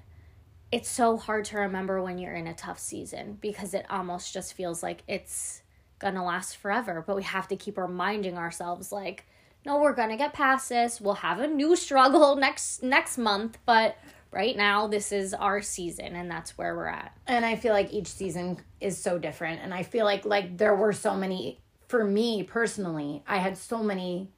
it's 0.72 0.90
so 0.90 1.18
hard 1.18 1.46
to 1.46 1.58
remember 1.58 2.02
when 2.02 2.18
you're 2.18 2.36
in 2.36 2.48
a 2.48 2.54
tough 2.54 2.80
season 2.80 3.38
because 3.42 3.74
it 3.74 3.86
almost 3.90 4.34
just 4.34 4.54
feels 4.54 4.82
like 4.82 5.04
it's 5.08 5.62
gonna 6.00 6.24
last 6.24 6.58
forever. 6.58 7.04
But 7.06 7.16
we 7.16 7.24
have 7.24 7.48
to 7.50 7.56
keep 7.56 7.78
reminding 7.78 8.38
ourselves, 8.38 8.92
like, 8.92 9.26
no, 9.66 9.80
we're 9.80 9.94
gonna 9.94 10.18
get 10.18 10.34
past 10.34 10.70
this. 10.70 11.02
We'll 11.02 11.16
have 11.16 11.40
a 11.40 11.48
new 11.48 11.76
struggle 11.88 12.36
next 12.36 12.84
next 12.84 13.18
month, 13.18 13.58
but 13.66 13.98
right 14.32 14.56
now 14.56 14.88
this 14.88 15.12
is 15.12 15.34
our 15.34 15.62
season 15.62 16.16
and 16.16 16.32
that's 16.32 16.58
where 16.58 16.76
we're 16.76 16.88
at 16.88 17.16
and 17.28 17.46
i 17.46 17.56
feel 17.56 17.74
like 17.74 17.92
each 17.94 18.08
season 18.08 18.58
is 18.80 18.98
so 18.98 19.20
different 19.20 19.60
and 19.62 19.74
i 19.74 19.84
feel 19.84 20.06
like 20.06 20.26
like 20.26 20.58
there 20.58 20.76
were 20.76 20.94
so 20.94 21.16
many 21.16 21.60
for 21.88 22.04
me 22.04 22.42
personally 22.42 23.22
i 23.28 23.38
had 23.38 23.58
so 23.58 23.84
many 23.84 24.30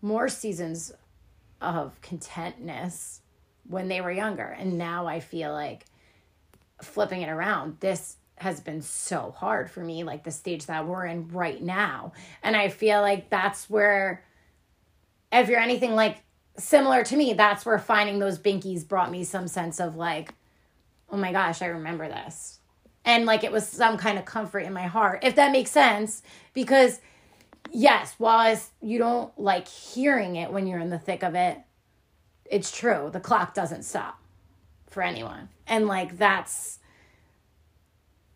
more 0.00 0.28
seasons 0.28 0.92
of 1.60 2.00
contentness 2.00 3.20
when 3.68 3.88
they 3.88 4.00
were 4.00 4.10
younger 4.10 4.56
and 4.58 4.76
now 4.78 5.06
i 5.06 5.20
feel 5.20 5.52
like 5.52 5.84
flipping 6.82 7.22
it 7.22 7.28
around 7.28 7.76
this 7.80 8.16
has 8.36 8.60
been 8.60 8.80
so 8.80 9.34
hard 9.36 9.70
for 9.70 9.80
me 9.80 10.04
like 10.04 10.24
the 10.24 10.30
stage 10.30 10.66
that 10.66 10.86
we're 10.86 11.04
in 11.04 11.28
right 11.28 11.62
now 11.62 12.12
and 12.42 12.56
i 12.56 12.68
feel 12.68 13.00
like 13.00 13.28
that's 13.30 13.68
where 13.68 14.24
if 15.32 15.48
you're 15.48 15.60
anything 15.60 15.94
like 15.94 16.18
similar 16.58 17.04
to 17.04 17.16
me, 17.16 17.32
that's 17.32 17.64
where 17.64 17.78
finding 17.78 18.18
those 18.18 18.38
binkies 18.38 18.86
brought 18.86 19.10
me 19.10 19.24
some 19.24 19.48
sense 19.48 19.80
of 19.80 19.96
like, 19.96 20.34
oh 21.10 21.16
my 21.16 21.32
gosh, 21.32 21.62
I 21.62 21.66
remember 21.66 22.08
this. 22.08 22.58
And 23.04 23.24
like 23.24 23.44
it 23.44 23.52
was 23.52 23.66
some 23.66 23.96
kind 23.96 24.18
of 24.18 24.24
comfort 24.24 24.60
in 24.60 24.72
my 24.72 24.86
heart, 24.86 25.20
if 25.22 25.36
that 25.36 25.52
makes 25.52 25.70
sense. 25.70 26.22
Because, 26.52 27.00
yes, 27.70 28.14
while 28.18 28.58
you 28.82 28.98
don't 28.98 29.36
like 29.38 29.68
hearing 29.68 30.36
it 30.36 30.52
when 30.52 30.66
you're 30.66 30.80
in 30.80 30.90
the 30.90 30.98
thick 30.98 31.22
of 31.22 31.34
it, 31.34 31.58
it's 32.50 32.76
true. 32.76 33.10
The 33.12 33.20
clock 33.20 33.54
doesn't 33.54 33.82
stop 33.84 34.20
for 34.86 35.02
anyone. 35.02 35.48
And 35.66 35.86
like 35.86 36.18
that's 36.18 36.78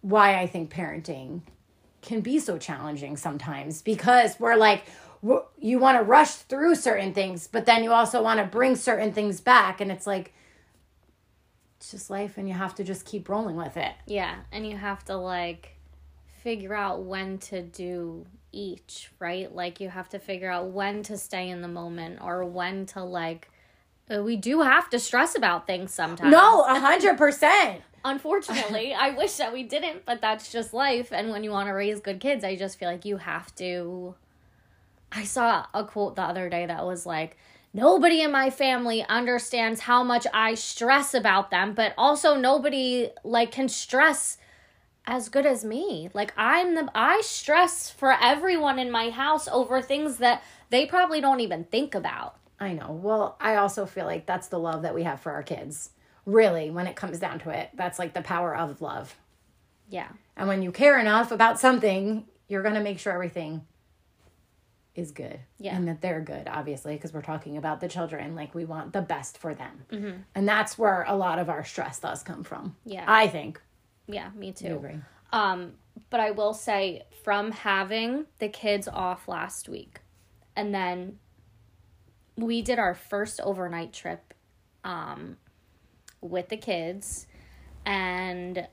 why 0.00 0.38
I 0.38 0.46
think 0.46 0.72
parenting 0.72 1.42
can 2.02 2.20
be 2.20 2.38
so 2.38 2.58
challenging 2.58 3.16
sometimes 3.16 3.82
because 3.82 4.38
we're 4.38 4.56
like, 4.56 4.84
you 5.58 5.78
want 5.78 5.98
to 5.98 6.02
rush 6.02 6.32
through 6.32 6.74
certain 6.74 7.14
things, 7.14 7.46
but 7.46 7.64
then 7.64 7.84
you 7.84 7.92
also 7.92 8.20
want 8.20 8.40
to 8.40 8.44
bring 8.44 8.74
certain 8.74 9.12
things 9.12 9.40
back. 9.40 9.80
And 9.80 9.92
it's 9.92 10.06
like, 10.06 10.34
it's 11.76 11.92
just 11.92 12.10
life 12.10 12.38
and 12.38 12.48
you 12.48 12.54
have 12.54 12.74
to 12.74 12.84
just 12.84 13.06
keep 13.06 13.28
rolling 13.28 13.56
with 13.56 13.76
it. 13.76 13.92
Yeah. 14.06 14.34
And 14.50 14.68
you 14.68 14.76
have 14.76 15.04
to 15.04 15.16
like 15.16 15.76
figure 16.42 16.74
out 16.74 17.04
when 17.04 17.38
to 17.38 17.62
do 17.62 18.26
each, 18.50 19.10
right? 19.20 19.54
Like 19.54 19.80
you 19.80 19.88
have 19.88 20.08
to 20.08 20.18
figure 20.18 20.50
out 20.50 20.70
when 20.70 21.04
to 21.04 21.16
stay 21.16 21.48
in 21.48 21.62
the 21.62 21.68
moment 21.68 22.18
or 22.20 22.44
when 22.44 22.86
to 22.86 23.04
like, 23.04 23.48
Uh, 24.12 24.22
we 24.22 24.36
do 24.36 24.60
have 24.60 24.90
to 24.90 24.98
stress 24.98 25.36
about 25.36 25.66
things 25.66 25.94
sometimes. 25.94 26.30
No, 26.30 26.62
a 26.68 26.78
hundred 26.78 27.16
percent. 27.16 27.82
Unfortunately, 28.04 28.92
I 28.92 29.10
wish 29.10 29.36
that 29.36 29.52
we 29.52 29.62
didn't, 29.62 30.04
but 30.04 30.20
that's 30.20 30.50
just 30.50 30.74
life. 30.74 31.12
And 31.12 31.30
when 31.30 31.44
you 31.44 31.50
want 31.50 31.68
to 31.68 31.72
raise 31.72 32.00
good 32.00 32.18
kids, 32.18 32.42
I 32.44 32.56
just 32.56 32.78
feel 32.78 32.90
like 32.90 33.04
you 33.04 33.18
have 33.18 33.54
to 33.56 34.16
I 35.14 35.24
saw 35.24 35.66
a 35.74 35.84
quote 35.84 36.16
the 36.16 36.22
other 36.22 36.48
day 36.48 36.66
that 36.66 36.84
was 36.84 37.04
like, 37.04 37.36
nobody 37.74 38.22
in 38.22 38.32
my 38.32 38.48
family 38.50 39.04
understands 39.08 39.80
how 39.80 40.02
much 40.02 40.26
I 40.32 40.54
stress 40.54 41.12
about 41.12 41.50
them, 41.50 41.74
but 41.74 41.92
also 41.98 42.34
nobody 42.34 43.10
like 43.22 43.52
can 43.52 43.68
stress 43.68 44.38
as 45.06 45.28
good 45.28 45.44
as 45.44 45.64
me. 45.64 46.08
Like 46.14 46.32
I'm 46.36 46.74
the 46.74 46.90
I 46.94 47.20
stress 47.22 47.90
for 47.90 48.16
everyone 48.20 48.78
in 48.78 48.90
my 48.90 49.10
house 49.10 49.48
over 49.48 49.82
things 49.82 50.16
that 50.16 50.42
they 50.70 50.86
probably 50.86 51.20
don't 51.20 51.40
even 51.40 51.64
think 51.64 51.94
about. 51.94 52.36
I 52.62 52.74
know. 52.74 52.92
Well, 52.92 53.36
I 53.40 53.56
also 53.56 53.86
feel 53.86 54.06
like 54.06 54.24
that's 54.24 54.46
the 54.46 54.58
love 54.58 54.82
that 54.82 54.94
we 54.94 55.02
have 55.02 55.20
for 55.20 55.32
our 55.32 55.42
kids. 55.42 55.90
Really, 56.24 56.70
when 56.70 56.86
it 56.86 56.94
comes 56.94 57.18
down 57.18 57.40
to 57.40 57.50
it, 57.50 57.70
that's 57.74 57.98
like 57.98 58.14
the 58.14 58.22
power 58.22 58.56
of 58.56 58.80
love. 58.80 59.16
Yeah. 59.88 60.08
And 60.36 60.46
when 60.46 60.62
you 60.62 60.70
care 60.70 60.98
enough 60.98 61.32
about 61.32 61.58
something, 61.58 62.24
you're 62.46 62.62
going 62.62 62.76
to 62.76 62.80
make 62.80 63.00
sure 63.00 63.12
everything 63.12 63.66
is 64.94 65.10
good. 65.10 65.40
Yeah. 65.58 65.74
And 65.74 65.88
that 65.88 66.00
they're 66.00 66.20
good, 66.20 66.46
obviously, 66.46 66.94
because 66.94 67.12
we're 67.12 67.22
talking 67.22 67.56
about 67.56 67.80
the 67.80 67.88
children. 67.88 68.36
Like, 68.36 68.54
we 68.54 68.64
want 68.64 68.92
the 68.92 69.02
best 69.02 69.38
for 69.38 69.54
them. 69.54 69.84
Mm-hmm. 69.90 70.18
And 70.36 70.48
that's 70.48 70.78
where 70.78 71.04
a 71.08 71.16
lot 71.16 71.40
of 71.40 71.50
our 71.50 71.64
stress 71.64 71.98
does 71.98 72.22
come 72.22 72.44
from. 72.44 72.76
Yeah. 72.84 73.04
I 73.08 73.26
think. 73.26 73.60
Yeah, 74.06 74.30
me 74.36 74.52
too. 74.52 74.76
Agree. 74.76 75.00
Um, 75.32 75.72
but 76.10 76.20
I 76.20 76.30
will 76.30 76.54
say, 76.54 77.02
from 77.24 77.50
having 77.50 78.26
the 78.38 78.48
kids 78.48 78.86
off 78.86 79.26
last 79.26 79.68
week, 79.68 80.00
and 80.54 80.74
then 80.74 81.18
we 82.42 82.62
did 82.62 82.78
our 82.78 82.94
first 82.94 83.40
overnight 83.40 83.92
trip 83.92 84.34
um, 84.84 85.36
with 86.20 86.48
the 86.48 86.56
kids, 86.56 87.26
and 87.86 88.66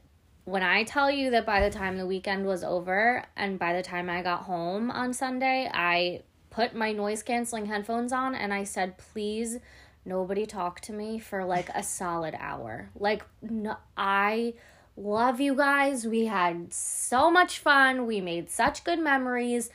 when 0.49 0.63
I 0.63 0.83
tell 0.83 1.11
you 1.11 1.29
that 1.31 1.45
by 1.45 1.61
the 1.61 1.69
time 1.69 1.97
the 1.97 2.07
weekend 2.07 2.45
was 2.45 2.63
over 2.63 3.23
and 3.35 3.59
by 3.59 3.73
the 3.73 3.83
time 3.83 4.09
I 4.09 4.23
got 4.23 4.43
home 4.43 4.89
on 4.89 5.13
Sunday, 5.13 5.69
I 5.71 6.21
put 6.49 6.73
my 6.73 6.91
noise 6.91 7.21
canceling 7.21 7.67
headphones 7.67 8.11
on 8.11 8.33
and 8.33 8.51
I 8.51 8.63
said, 8.63 8.97
please, 8.97 9.59
nobody 10.05 10.47
talk 10.47 10.79
to 10.81 10.93
me 10.93 11.19
for 11.19 11.45
like 11.45 11.69
a 11.69 11.83
solid 11.83 12.35
hour. 12.39 12.89
Like, 12.95 13.23
no, 13.43 13.77
I 13.95 14.55
love 14.97 15.39
you 15.39 15.53
guys. 15.55 16.07
We 16.07 16.25
had 16.25 16.73
so 16.73 17.29
much 17.29 17.59
fun. 17.59 18.07
We 18.07 18.19
made 18.19 18.49
such 18.49 18.83
good 18.83 18.99
memories, 18.99 19.69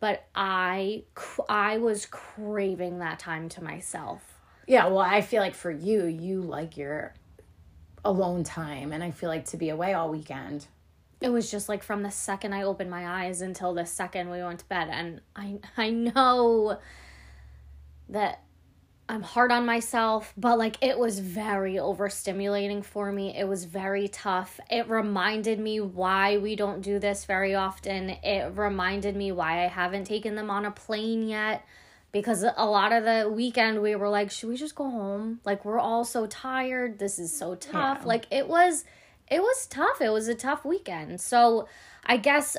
but 0.00 0.26
I 0.34 1.04
I 1.48 1.78
was 1.78 2.06
craving 2.06 2.98
that 2.98 3.18
time 3.18 3.48
to 3.50 3.62
myself. 3.62 4.40
Yeah, 4.66 4.86
well, 4.86 4.98
I 4.98 5.20
feel 5.20 5.42
like 5.42 5.54
for 5.54 5.70
you, 5.70 6.06
you 6.06 6.42
like 6.42 6.76
your 6.76 7.14
alone 8.04 8.44
time 8.44 8.92
and 8.92 9.04
I 9.04 9.10
feel 9.10 9.28
like 9.28 9.44
to 9.46 9.56
be 9.56 9.68
away 9.68 9.92
all 9.92 10.08
weekend. 10.08 10.66
It 11.20 11.28
was 11.28 11.50
just 11.50 11.68
like 11.68 11.82
from 11.82 12.02
the 12.02 12.10
second 12.10 12.54
I 12.54 12.62
opened 12.62 12.90
my 12.90 13.24
eyes 13.26 13.42
until 13.42 13.74
the 13.74 13.84
second 13.84 14.30
we 14.30 14.42
went 14.42 14.60
to 14.60 14.64
bed 14.66 14.88
and 14.90 15.20
I 15.36 15.58
I 15.76 15.90
know 15.90 16.78
that 18.08 18.42
I'm 19.10 19.22
hard 19.22 19.50
on 19.50 19.66
myself, 19.66 20.32
but 20.36 20.56
like 20.56 20.76
it 20.80 20.96
was 20.96 21.18
very 21.18 21.74
overstimulating 21.74 22.84
for 22.84 23.10
me. 23.10 23.36
It 23.36 23.48
was 23.48 23.64
very 23.64 24.06
tough. 24.06 24.60
It 24.70 24.88
reminded 24.88 25.58
me 25.58 25.80
why 25.80 26.38
we 26.38 26.54
don't 26.54 26.80
do 26.80 27.00
this 27.00 27.24
very 27.24 27.56
often. 27.56 28.10
It 28.10 28.52
reminded 28.54 29.16
me 29.16 29.32
why 29.32 29.64
I 29.64 29.66
haven't 29.66 30.04
taken 30.04 30.36
them 30.36 30.48
on 30.48 30.64
a 30.64 30.70
plane 30.70 31.26
yet 31.26 31.66
because 32.12 32.44
a 32.44 32.64
lot 32.64 32.92
of 32.92 33.02
the 33.02 33.28
weekend 33.28 33.82
we 33.82 33.96
were 33.96 34.08
like 34.08 34.30
should 34.30 34.48
we 34.48 34.56
just 34.56 34.76
go 34.76 34.88
home 34.88 35.40
like 35.44 35.64
we're 35.64 35.78
all 35.78 36.04
so 36.04 36.26
tired 36.26 36.98
this 36.98 37.20
is 37.20 37.36
so 37.36 37.54
tough 37.54 37.98
yeah. 38.00 38.06
like 38.06 38.26
it 38.32 38.48
was 38.48 38.84
it 39.28 39.40
was 39.40 39.66
tough 39.66 40.00
it 40.00 40.08
was 40.08 40.26
a 40.26 40.34
tough 40.34 40.64
weekend 40.64 41.20
so 41.20 41.68
i 42.04 42.16
guess 42.16 42.56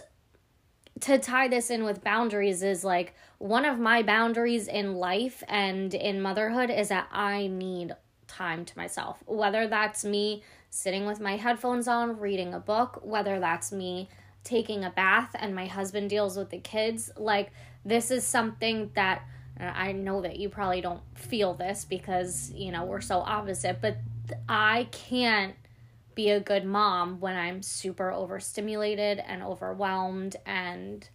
to 0.99 1.17
tie 1.17 1.47
this 1.47 1.69
in 1.69 1.84
with 1.84 2.04
boundaries 2.04 2.62
is 2.62 2.84
like 2.84 3.15
one 3.39 3.65
of 3.65 3.80
my 3.80 4.04
boundaries 4.04 4.67
in 4.67 4.95
life 4.95 5.41
and 5.47 5.93
in 5.93 6.21
motherhood 6.21 6.69
is 6.69 6.89
that 6.89 7.08
i 7.12 7.47
need 7.47 7.95
time 8.32 8.63
to 8.63 8.77
myself. 8.77 9.21
Whether 9.25 9.67
that's 9.67 10.06
me 10.06 10.43
sitting 10.69 11.06
with 11.06 11.19
my 11.19 11.36
headphones 11.36 11.88
on 11.88 12.17
reading 12.17 12.54
a 12.54 12.60
book 12.60 13.01
whether 13.04 13.39
that's 13.39 13.71
me 13.71 14.10
taking 14.43 14.86
a 14.86 14.89
bath 14.89 15.36
and 15.38 15.54
my 15.54 15.65
husband 15.65 16.10
deals 16.10 16.38
with 16.38 16.49
the 16.49 16.58
kids 16.58 17.12
like 17.17 17.51
this 17.84 18.10
is 18.10 18.25
something 18.25 18.89
that 18.95 19.21
I 19.60 19.91
know 19.91 20.21
that 20.21 20.38
you 20.39 20.49
probably 20.49 20.82
don't 20.82 21.01
feel 21.13 21.54
this 21.54 21.86
because, 21.86 22.51
you 22.56 22.71
know, 22.71 22.86
we're 22.86 23.01
so 23.01 23.19
opposite, 23.19 23.80
but 23.82 23.97
I 24.47 24.88
can't 24.91 25.56
be 26.15 26.30
a 26.30 26.39
good 26.39 26.65
mom 26.65 27.19
when 27.19 27.36
I'm 27.36 27.62
super 27.62 28.12
overstimulated 28.12 29.19
and 29.19 29.43
overwhelmed 29.43 30.36
and 30.45 31.08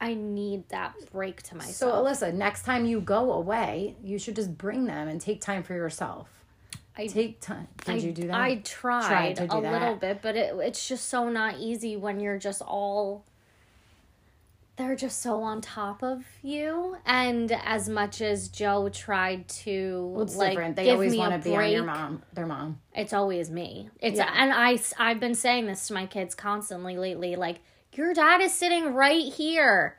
I 0.00 0.14
need 0.14 0.68
that 0.70 0.94
break 1.12 1.42
to 1.44 1.56
myself. 1.56 1.76
So, 1.76 2.26
Alyssa, 2.26 2.34
next 2.34 2.64
time 2.64 2.84
you 2.86 3.00
go 3.00 3.32
away, 3.32 3.94
you 4.02 4.18
should 4.18 4.34
just 4.34 4.58
bring 4.58 4.84
them 4.84 5.06
and 5.06 5.20
take 5.20 5.40
time 5.40 5.62
for 5.62 5.74
yourself. 5.74 6.28
I 6.96 7.06
take 7.06 7.40
time. 7.40 7.68
Did 7.84 7.94
I, 7.94 7.98
you 7.98 8.12
do 8.12 8.26
that? 8.26 8.34
I 8.34 8.56
tried, 8.64 9.36
tried 9.36 9.46
a 9.46 9.60
that. 9.60 9.72
little 9.72 9.94
bit, 9.94 10.20
but 10.20 10.36
it, 10.36 10.54
it's 10.58 10.86
just 10.86 11.08
so 11.08 11.28
not 11.28 11.58
easy 11.58 11.96
when 11.96 12.20
you're 12.20 12.38
just 12.38 12.62
all 12.62 13.24
they're 14.82 14.96
just 14.96 15.22
so 15.22 15.42
on 15.42 15.60
top 15.60 16.02
of 16.02 16.24
you. 16.42 16.96
And 17.06 17.52
as 17.64 17.88
much 17.88 18.20
as 18.20 18.48
Joe 18.48 18.88
tried 18.88 19.48
to, 19.48 20.10
well, 20.12 20.22
it's 20.22 20.36
like, 20.36 20.50
different. 20.50 20.76
They 20.76 20.90
always 20.90 21.16
want 21.16 21.32
to 21.32 21.48
be 21.48 21.54
on 21.54 21.70
your 21.70 21.84
mom, 21.84 22.22
their 22.32 22.46
mom. 22.46 22.80
It's 22.94 23.12
always 23.12 23.50
me. 23.50 23.90
It's 24.00 24.16
yeah. 24.16 24.32
and 24.34 24.52
I 24.52 24.78
I've 24.98 25.20
been 25.20 25.34
saying 25.34 25.66
this 25.66 25.86
to 25.88 25.94
my 25.94 26.06
kids 26.06 26.34
constantly 26.34 26.96
lately. 26.96 27.36
Like 27.36 27.60
your 27.94 28.12
dad 28.12 28.40
is 28.40 28.52
sitting 28.52 28.92
right 28.94 29.32
here. 29.32 29.98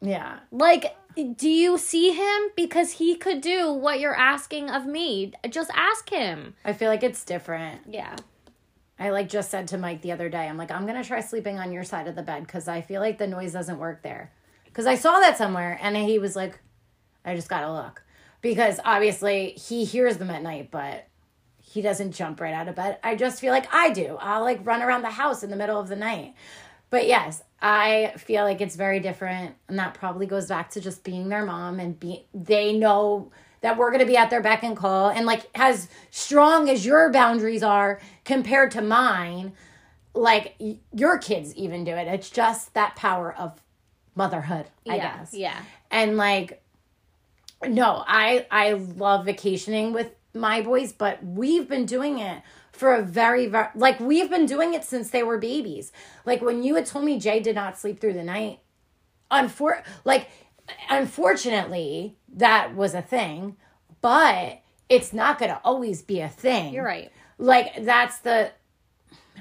Yeah. 0.00 0.40
Like, 0.50 0.96
do 1.36 1.48
you 1.48 1.78
see 1.78 2.12
him? 2.12 2.50
Because 2.56 2.92
he 2.92 3.14
could 3.14 3.40
do 3.40 3.72
what 3.72 4.00
you're 4.00 4.16
asking 4.16 4.68
of 4.68 4.84
me. 4.84 5.32
Just 5.48 5.70
ask 5.74 6.10
him. 6.10 6.54
I 6.64 6.72
feel 6.72 6.90
like 6.90 7.02
it's 7.02 7.24
different. 7.24 7.82
Yeah. 7.88 8.16
I 8.98 9.10
like 9.10 9.28
just 9.28 9.50
said 9.50 9.68
to 9.68 9.78
Mike 9.78 10.02
the 10.02 10.12
other 10.12 10.28
day, 10.28 10.48
I'm 10.48 10.56
like, 10.56 10.70
I'm 10.70 10.86
gonna 10.86 11.04
try 11.04 11.20
sleeping 11.20 11.58
on 11.58 11.72
your 11.72 11.84
side 11.84 12.06
of 12.06 12.14
the 12.14 12.22
bed 12.22 12.46
because 12.46 12.68
I 12.68 12.80
feel 12.80 13.00
like 13.00 13.18
the 13.18 13.26
noise 13.26 13.52
doesn't 13.52 13.78
work 13.78 14.02
there. 14.02 14.32
Because 14.64 14.86
I 14.86 14.94
saw 14.94 15.20
that 15.20 15.38
somewhere, 15.38 15.78
and 15.80 15.96
he 15.96 16.18
was 16.18 16.34
like, 16.36 16.58
I 17.24 17.34
just 17.34 17.48
gotta 17.48 17.72
look 17.72 18.02
because 18.40 18.78
obviously 18.84 19.50
he 19.50 19.84
hears 19.84 20.18
them 20.18 20.30
at 20.30 20.42
night, 20.42 20.70
but 20.70 21.06
he 21.62 21.80
doesn't 21.80 22.12
jump 22.12 22.40
right 22.40 22.52
out 22.52 22.68
of 22.68 22.74
bed. 22.74 22.98
I 23.02 23.16
just 23.16 23.40
feel 23.40 23.52
like 23.52 23.72
I 23.72 23.90
do. 23.90 24.18
I'll 24.20 24.42
like 24.42 24.64
run 24.66 24.82
around 24.82 25.02
the 25.02 25.10
house 25.10 25.42
in 25.42 25.50
the 25.50 25.56
middle 25.56 25.80
of 25.80 25.88
the 25.88 25.96
night. 25.96 26.34
But 26.90 27.08
yes, 27.08 27.42
I 27.60 28.12
feel 28.18 28.44
like 28.44 28.60
it's 28.60 28.76
very 28.76 29.00
different, 29.00 29.54
and 29.68 29.78
that 29.78 29.94
probably 29.94 30.26
goes 30.26 30.46
back 30.46 30.70
to 30.70 30.80
just 30.80 31.02
being 31.02 31.30
their 31.30 31.44
mom 31.44 31.80
and 31.80 31.98
be 31.98 32.26
they 32.34 32.72
know 32.72 33.32
that 33.64 33.78
we're 33.78 33.88
going 33.88 34.00
to 34.00 34.06
be 34.06 34.14
at 34.14 34.28
their 34.28 34.42
beck 34.42 34.62
and 34.62 34.76
call 34.76 35.08
and 35.08 35.24
like 35.24 35.48
as 35.54 35.88
strong 36.10 36.68
as 36.68 36.84
your 36.84 37.10
boundaries 37.10 37.62
are 37.62 37.98
compared 38.22 38.70
to 38.70 38.82
mine 38.82 39.54
like 40.12 40.54
your 40.92 41.16
kids 41.16 41.54
even 41.54 41.82
do 41.82 41.92
it. 41.92 42.06
It's 42.06 42.28
just 42.28 42.74
that 42.74 42.94
power 42.94 43.34
of 43.34 43.58
motherhood 44.14 44.66
i 44.86 44.96
yeah, 44.96 45.16
guess. 45.16 45.34
Yeah. 45.34 45.58
and 45.90 46.16
like 46.18 46.62
no 47.66 48.04
i 48.06 48.46
i 48.50 48.74
love 48.74 49.24
vacationing 49.24 49.92
with 49.92 50.12
my 50.32 50.60
boys 50.60 50.92
but 50.92 51.24
we've 51.24 51.68
been 51.68 51.84
doing 51.84 52.20
it 52.20 52.42
for 52.70 52.94
a 52.94 53.02
very 53.02 53.46
very 53.46 53.68
like 53.74 53.98
we've 53.98 54.30
been 54.30 54.46
doing 54.46 54.74
it 54.74 54.84
since 54.84 55.10
they 55.10 55.22
were 55.22 55.38
babies. 55.38 55.90
Like 56.26 56.42
when 56.42 56.62
you 56.62 56.74
had 56.74 56.84
told 56.84 57.06
me 57.06 57.18
jay 57.18 57.40
did 57.40 57.54
not 57.54 57.78
sleep 57.78 57.98
through 57.98 58.12
the 58.12 58.24
night 58.24 58.60
unfor 59.30 59.82
like 60.04 60.28
unfortunately 60.90 62.16
that 62.34 62.74
was 62.74 62.94
a 62.94 63.02
thing 63.02 63.56
but 64.00 64.60
it's 64.88 65.12
not 65.12 65.38
going 65.38 65.50
to 65.50 65.60
always 65.64 66.02
be 66.02 66.20
a 66.20 66.28
thing 66.28 66.74
You're 66.74 66.84
right. 66.84 67.10
like 67.38 67.84
that's 67.84 68.18
the 68.18 68.52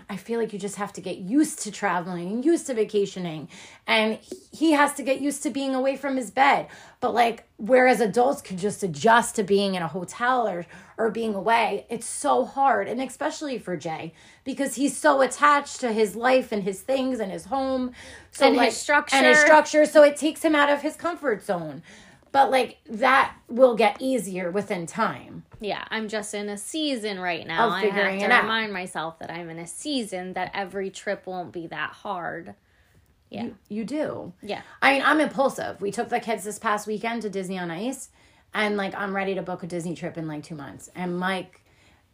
I 0.09 0.17
feel 0.17 0.39
like 0.39 0.53
you 0.53 0.59
just 0.59 0.75
have 0.75 0.93
to 0.93 1.01
get 1.01 1.17
used 1.17 1.59
to 1.63 1.71
traveling 1.71 2.27
and 2.27 2.45
used 2.45 2.67
to 2.67 2.73
vacationing. 2.73 3.47
And 3.87 4.19
he 4.51 4.71
has 4.73 4.93
to 4.95 5.03
get 5.03 5.21
used 5.21 5.43
to 5.43 5.49
being 5.49 5.75
away 5.75 5.95
from 5.95 6.17
his 6.17 6.29
bed. 6.31 6.67
But 6.99 7.13
like 7.13 7.47
whereas 7.57 7.99
adults 7.99 8.41
could 8.41 8.57
just 8.57 8.83
adjust 8.83 9.35
to 9.35 9.43
being 9.43 9.75
in 9.75 9.81
a 9.81 9.87
hotel 9.87 10.47
or 10.47 10.65
or 10.97 11.09
being 11.09 11.33
away, 11.33 11.85
it's 11.89 12.05
so 12.05 12.45
hard. 12.45 12.87
And 12.87 13.01
especially 13.01 13.57
for 13.57 13.75
Jay, 13.77 14.13
because 14.43 14.75
he's 14.75 14.95
so 14.95 15.21
attached 15.21 15.79
to 15.79 15.91
his 15.91 16.15
life 16.15 16.51
and 16.51 16.63
his 16.63 16.81
things 16.81 17.19
and 17.19 17.31
his 17.31 17.45
home. 17.45 17.93
So 18.31 18.47
And 18.47 18.59
his 18.59 18.77
structure. 18.77 19.15
And 19.15 19.25
his 19.25 19.39
structure. 19.39 19.85
So 19.85 20.03
it 20.03 20.17
takes 20.17 20.43
him 20.43 20.55
out 20.55 20.69
of 20.69 20.81
his 20.81 20.95
comfort 20.95 21.43
zone. 21.43 21.81
But 22.33 22.51
like 22.51 22.79
that 22.89 23.35
will 23.47 23.75
get 23.75 24.01
easier 24.01 24.51
within 24.51 24.85
time. 24.87 25.45
Yeah, 25.61 25.85
I'm 25.89 26.09
just 26.09 26.33
in 26.33 26.49
a 26.49 26.57
season 26.57 27.19
right 27.19 27.47
now. 27.47 27.67
Of 27.67 27.73
I 27.73 27.81
have 27.85 27.93
figuring 27.93 28.19
to 28.19 28.25
it 28.25 28.31
out. 28.31 28.41
remind 28.41 28.73
myself 28.73 29.19
that 29.19 29.31
I'm 29.31 29.49
in 29.49 29.59
a 29.59 29.67
season 29.67 30.33
that 30.33 30.51
every 30.53 30.89
trip 30.89 31.25
won't 31.27 31.53
be 31.53 31.67
that 31.67 31.91
hard. 31.91 32.55
Yeah. 33.29 33.49
You 33.69 33.85
do. 33.85 34.33
Yeah. 34.41 34.61
I 34.81 34.93
mean, 34.93 35.03
I'm 35.05 35.19
impulsive. 35.21 35.79
We 35.79 35.91
took 35.91 36.09
the 36.09 36.19
kids 36.19 36.43
this 36.43 36.59
past 36.59 36.87
weekend 36.87 37.21
to 37.21 37.29
Disney 37.29 37.57
on 37.59 37.69
Ice, 37.71 38.09
and 38.53 38.77
like 38.77 38.95
I'm 38.95 39.15
ready 39.15 39.35
to 39.35 39.43
book 39.43 39.61
a 39.63 39.67
Disney 39.67 39.95
trip 39.95 40.17
in 40.17 40.27
like 40.27 40.43
two 40.43 40.55
months. 40.55 40.89
And 40.95 41.17
Mike 41.17 41.61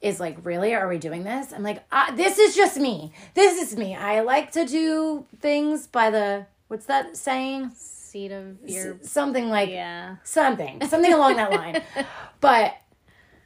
is 0.02 0.20
like, 0.20 0.38
"Really? 0.44 0.74
Are 0.76 0.88
we 0.90 0.98
doing 0.98 1.24
this?" 1.24 1.54
I'm 1.54 1.64
like, 1.64 1.84
uh, 1.94 2.14
"This 2.16 2.38
is 2.38 2.56
just 2.58 2.78
me. 2.78 3.14
This 3.36 3.62
is 3.62 3.78
me. 3.78 3.96
I 3.96 4.20
like 4.20 4.52
to 4.52 4.66
do 4.66 5.26
things 5.40 5.88
by 5.88 6.10
the 6.10 6.46
what's 6.68 6.86
that 6.88 7.16
saying? 7.16 7.72
Seat 8.10 8.32
of 8.32 8.58
your 8.66 8.98
Something 9.02 9.50
like 9.50 9.70
yeah. 9.70 10.18
something, 10.24 10.82
something 10.88 11.14
along 11.14 11.36
that 11.38 11.52
line." 11.52 11.82
But 12.42 12.76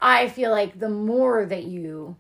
I 0.02 0.30
feel 0.30 0.52
like 0.52 0.78
the 0.80 0.89
more 0.89 1.45
that 1.45 1.63
you 1.63 2.17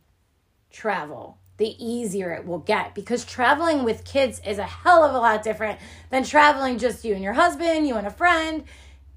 travel, 0.71 1.37
the 1.57 1.75
easier 1.83 2.31
it 2.33 2.45
will 2.45 2.59
get 2.59 2.95
because 2.95 3.23
traveling 3.25 3.83
with 3.83 4.03
kids 4.05 4.41
is 4.45 4.57
a 4.57 4.63
hell 4.63 5.03
of 5.03 5.13
a 5.13 5.17
lot 5.19 5.43
different 5.43 5.79
than 6.09 6.23
traveling 6.23 6.77
just 6.79 7.05
you 7.05 7.13
and 7.13 7.23
your 7.23 7.33
husband, 7.33 7.87
you 7.87 7.95
and 7.95 8.07
a 8.07 8.11
friend. 8.11 8.63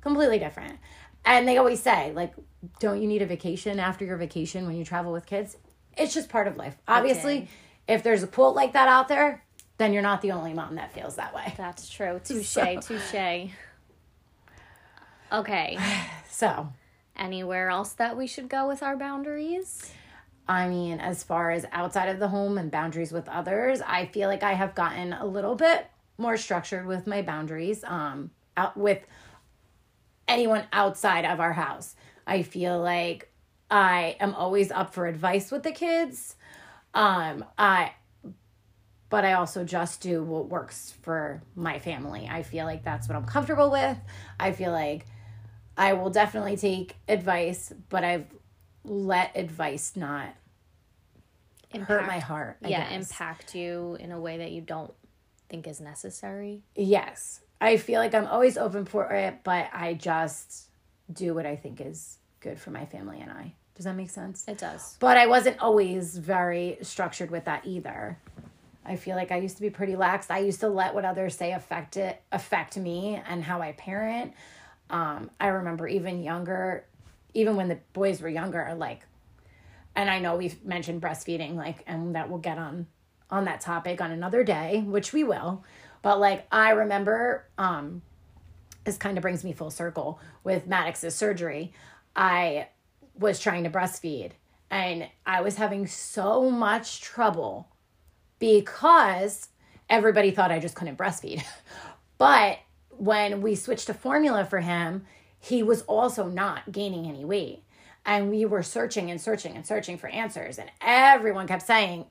Completely 0.03 0.39
different. 0.39 0.79
And 1.25 1.49
they 1.49 1.57
always 1.57 1.83
say, 1.83 2.12
like, 2.12 2.35
don't 2.79 3.01
you 3.01 3.09
need 3.09 3.23
a 3.23 3.27
vacation 3.27 3.81
after 3.81 4.05
your 4.05 4.17
vacation 4.17 4.67
when 4.67 4.77
you 4.77 4.85
travel 4.85 5.12
with 5.12 5.27
kids? 5.27 5.57
It's 5.97 6.12
just 6.15 6.29
part 6.29 6.47
of 6.47 6.57
life. 6.57 6.77
Obviously, 6.87 7.37
Okay. 7.39 7.49
if 7.89 8.03
there's 8.03 8.23
a 8.23 8.27
quote 8.27 8.55
like 8.55 8.75
that 8.75 8.87
out 8.89 9.09
there, 9.09 9.43
then 9.79 9.93
you're 9.93 10.03
not 10.03 10.23
the 10.23 10.33
only 10.33 10.55
mom 10.55 10.75
that 10.77 10.93
feels 10.93 11.17
that 11.17 11.35
way. 11.35 11.55
That's 11.57 11.89
true. 11.89 12.21
Touche, 12.25 12.47
So- 12.47 12.81
touche. 12.81 13.51
Okay. 15.33 15.79
So, 16.29 16.69
Anywhere 17.19 17.71
else 17.71 17.95
that 17.95 18.15
we 18.15 18.27
should 18.27 18.51
go 18.51 18.69
with 18.69 18.83
our 18.83 18.95
boundaries? 18.95 19.91
I 20.47 20.69
mean, 20.69 21.01
as 21.01 21.23
far 21.23 21.51
as 21.51 21.65
outside 21.73 22.11
of 22.11 22.19
the 22.19 22.29
home 22.29 22.59
and 22.59 22.71
boundaries 22.71 23.11
with 23.11 23.27
others, 23.27 23.81
I 23.81 24.05
feel 24.05 24.29
like 24.29 24.43
I 24.43 24.53
have 24.53 24.75
gotten 24.75 25.15
a 25.15 25.25
little 25.25 25.55
bit 25.55 25.87
more 26.19 26.37
structured 26.37 26.85
with 26.87 27.07
my 27.07 27.23
boundaries 27.23 27.83
um 27.85 28.31
out 28.57 28.77
with 28.77 29.01
anyone 30.29 30.65
outside 30.75 31.25
of 31.25 31.41
our 31.41 31.55
house. 31.55 31.95
I 32.27 32.43
feel 32.43 32.79
like 32.81 33.33
I 33.71 34.17
am 34.21 34.35
always 34.35 34.71
up 34.71 34.93
for 34.93 35.07
advice 35.07 35.51
with 35.51 35.62
the 35.62 35.73
kids. 35.73 36.37
Um 36.93 37.45
I 37.59 37.93
but 39.09 39.25
I 39.25 39.35
also 39.35 39.64
just 39.64 40.01
do 40.01 40.23
what 40.23 40.49
works 40.49 40.95
for 41.03 41.42
my 41.55 41.79
family. 41.79 42.29
I 42.31 42.42
feel 42.42 42.64
like 42.64 42.85
that's 42.85 43.09
what 43.09 43.16
I'm 43.16 43.25
comfortable 43.25 43.71
with. 43.71 43.97
I 44.38 44.53
feel 44.53 44.73
like 44.73 45.07
I 45.77 45.92
will 45.92 46.11
definitely 46.11 46.57
take 46.57 46.97
advice, 47.09 47.73
but 47.88 48.03
I've 48.05 48.27
let 48.85 49.37
advice 49.37 49.95
not 49.97 50.29
hurt 51.75 52.07
my 52.07 52.19
heart. 52.19 52.57
I 52.64 52.69
yeah, 52.69 52.88
guess. 52.88 53.11
impact 53.11 53.55
you 53.55 53.97
in 54.01 54.11
a 54.12 54.21
way 54.21 54.38
that 54.38 54.53
you 54.53 54.61
don't 54.61 54.92
think 55.49 55.66
is 55.66 55.81
necessary. 55.81 56.62
Yes. 56.75 57.40
I 57.61 57.77
feel 57.77 58.01
like 58.01 58.14
I'm 58.14 58.27
always 58.27 58.59
open 58.59 58.85
for 58.85 59.11
it, 59.12 59.40
but 59.45 59.69
I 59.73 59.95
just 59.95 60.69
do 61.12 61.35
what 61.35 61.47
I 61.47 61.57
think 61.57 61.81
is 61.81 62.19
good 62.40 62.59
for 62.59 62.71
my 62.71 62.87
family 62.87 63.21
and 63.21 63.31
I. 63.31 63.55
Does 63.75 63.85
that 63.85 63.95
make 63.95 64.11
sense? 64.11 64.47
It 64.49 64.59
does. 64.59 64.97
But 64.99 65.16
I 65.16 65.27
wasn't 65.27 65.61
always 65.61 66.16
very 66.16 66.79
structured 66.83 67.31
with 67.31 67.45
that 67.45 67.66
either. 67.66 68.19
I 68.87 68.96
feel 68.96 69.16
like 69.16 69.33
I 69.33 69.38
used 69.38 69.57
to 69.57 69.62
be 69.62 69.70
pretty 69.70 69.96
lax. 69.96 70.31
I 70.31 70.38
used 70.38 70.61
to 70.61 70.68
let 70.68 70.94
what 70.94 71.05
others 71.05 71.37
say 71.37 71.53
affect 71.53 71.96
it 71.96 72.22
affect 72.33 72.77
me 72.77 73.20
and 73.29 73.42
how 73.42 73.61
I 73.61 73.72
parent. 73.72 74.33
Um, 74.90 75.31
I 75.40 75.49
remember 75.49 75.88
even 75.88 76.22
younger, 76.22 76.85
even 77.35 77.57
when 77.57 77.68
the 77.68 77.79
boys 77.92 78.20
were 78.20 78.29
younger, 78.29 78.75
like, 78.77 79.03
and 79.94 80.09
I 80.09 80.20
know 80.20 80.37
we've 80.37 80.64
mentioned 80.64 81.03
breastfeeding, 81.03 81.57
like, 81.57 81.83
and 81.87 82.14
that 82.14 82.29
we'll 82.29 82.38
get 82.38 82.59
on 82.59 82.87
on 83.29 83.44
that 83.46 83.61
topic 83.61 84.01
on 84.01 84.12
another 84.12 84.44
day, 84.44 84.85
which 84.87 85.12
we 85.12 85.25
will. 85.25 85.64
But 86.03 86.20
like, 86.20 86.46
I 86.53 86.70
remember, 86.70 87.44
um, 87.59 88.03
this 88.85 88.96
kind 88.96 89.18
of 89.18 89.22
brings 89.22 89.42
me 89.42 89.53
full 89.53 89.70
circle 89.70 90.20
with 90.44 90.68
Maddox's 90.68 91.16
surgery. 91.16 91.72
I 92.14 92.68
was 93.18 93.40
trying 93.40 93.64
to 93.64 93.70
breastfeed 93.70 94.33
and 94.70 95.09
I 95.25 95.40
was 95.40 95.57
having 95.57 95.87
so 95.87 96.51
much 96.51 97.01
trouble 97.01 97.68
because 98.38 99.49
everybody 99.88 100.31
thought 100.31 100.51
I 100.51 100.59
just 100.59 100.75
couldn't 100.75 100.99
breastfeed. 100.99 101.44
but 102.18 102.59
when 102.90 103.42
we 103.42 103.55
switched 103.55 103.87
to 103.87 103.94
formula 103.94 104.44
for 104.44 104.61
him, 104.61 105.05
he 105.38 105.62
was 105.62 105.83
also 105.83 106.27
not 106.27 106.72
gaining 106.72 107.07
any 107.07 107.25
weight. 107.25 107.62
And 108.05 108.31
we 108.31 108.44
were 108.44 108.62
searching 108.62 109.11
and 109.11 109.20
searching 109.20 109.57
and 109.57 109.66
searching 109.66 109.99
for 109.99 110.09
answers. 110.09 110.59
And 110.59 110.70
everyone 110.81 111.46
kept 111.46 111.62
saying, 111.66 112.07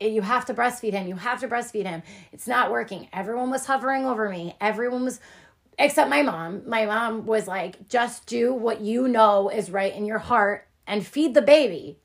you 0.00 0.22
have 0.22 0.46
to 0.46 0.54
breastfeed 0.54 0.92
him. 0.92 1.06
You 1.06 1.16
have 1.16 1.40
to 1.40 1.48
breastfeed 1.48 1.86
him. 1.86 2.02
It's 2.32 2.48
not 2.48 2.70
working. 2.70 3.08
Everyone 3.12 3.50
was 3.50 3.66
hovering 3.66 4.04
over 4.04 4.28
me. 4.28 4.56
Everyone 4.60 5.04
was, 5.04 5.20
except 5.78 6.10
my 6.10 6.22
mom. 6.22 6.68
My 6.68 6.86
mom 6.86 7.26
was 7.26 7.46
like, 7.46 7.88
just 7.88 8.26
do 8.26 8.52
what 8.52 8.80
you 8.80 9.06
know 9.06 9.48
is 9.48 9.70
right 9.70 9.94
in 9.94 10.04
your 10.04 10.18
heart 10.18 10.66
and 10.86 11.06
feed 11.06 11.34
the 11.34 11.42
baby. 11.42 11.98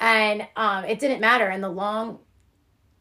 And 0.00 0.46
um, 0.56 0.84
it 0.84 0.98
didn't 0.98 1.20
matter. 1.20 1.46
And 1.46 1.62
the 1.62 1.68
long 1.68 2.18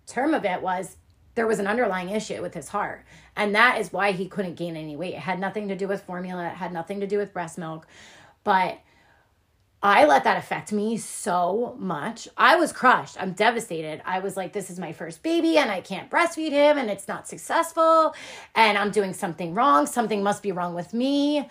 term 0.08 0.34
of 0.34 0.46
it 0.46 0.62
was 0.62 0.98
there 1.36 1.48
was 1.48 1.60
an 1.60 1.68
underlying 1.68 2.10
issue 2.10 2.42
with 2.42 2.54
his 2.54 2.70
heart. 2.70 3.06
And 3.36 3.54
that 3.56 3.80
is 3.80 3.92
why 3.92 4.14
he 4.14 4.28
couldn't 4.28 4.56
gain 4.56 4.78
any 4.78 4.96
weight. 4.96 5.14
It 5.14 5.20
had 5.20 5.40
nothing 5.40 5.68
to 5.68 5.76
do 5.76 5.88
with 5.88 6.04
formula, 6.04 6.48
it 6.48 6.56
had 6.56 6.74
nothing 6.74 7.02
to 7.02 7.08
do 7.08 7.18
with 7.18 7.34
breast 7.34 7.58
milk. 7.58 7.86
But 8.44 8.80
I 9.84 10.06
let 10.06 10.24
that 10.24 10.38
affect 10.38 10.72
me 10.72 10.98
so 10.98 11.76
much. 11.78 12.28
I 12.36 12.56
was 12.56 12.72
crushed. 12.72 13.22
I'm 13.22 13.34
devastated. 13.34 14.02
I 14.04 14.18
was 14.20 14.36
like, 14.36 14.52
this 14.52 14.72
is 14.72 14.80
my 14.80 14.94
first 14.94 15.22
baby 15.22 15.58
and 15.58 15.70
I 15.70 15.82
can't 15.82 16.10
breastfeed 16.10 16.50
him 16.50 16.80
and 16.80 16.90
it's 16.90 17.08
not 17.08 17.28
successful 17.28 18.16
and 18.56 18.80
I'm 18.80 18.90
doing 18.90 19.14
something 19.14 19.54
wrong. 19.54 19.86
Something 19.86 20.24
must 20.24 20.42
be 20.42 20.52
wrong 20.52 20.74
with 20.74 20.94
me. 20.94 21.48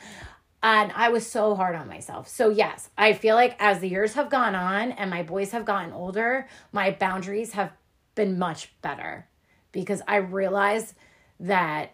And 0.65 0.93
I 0.97 1.11
was 1.11 1.31
so 1.31 1.55
hard 1.55 1.77
on 1.77 1.87
myself. 1.87 2.27
So, 2.27 2.49
yes, 2.49 2.89
I 2.97 3.13
feel 3.13 3.37
like 3.37 3.55
as 3.61 3.81
the 3.81 3.89
years 3.89 4.15
have 4.15 4.31
gone 4.31 4.55
on 4.55 4.93
and 4.93 5.11
my 5.11 5.23
boys 5.23 5.53
have 5.53 5.67
gotten 5.67 5.93
older, 5.93 6.49
my 6.73 6.91
boundaries 6.91 7.53
have 7.53 7.71
been 8.15 8.39
much 8.39 8.73
better 8.83 9.29
because 9.73 10.03
I 10.07 10.17
realize 10.17 10.95
that 11.41 11.93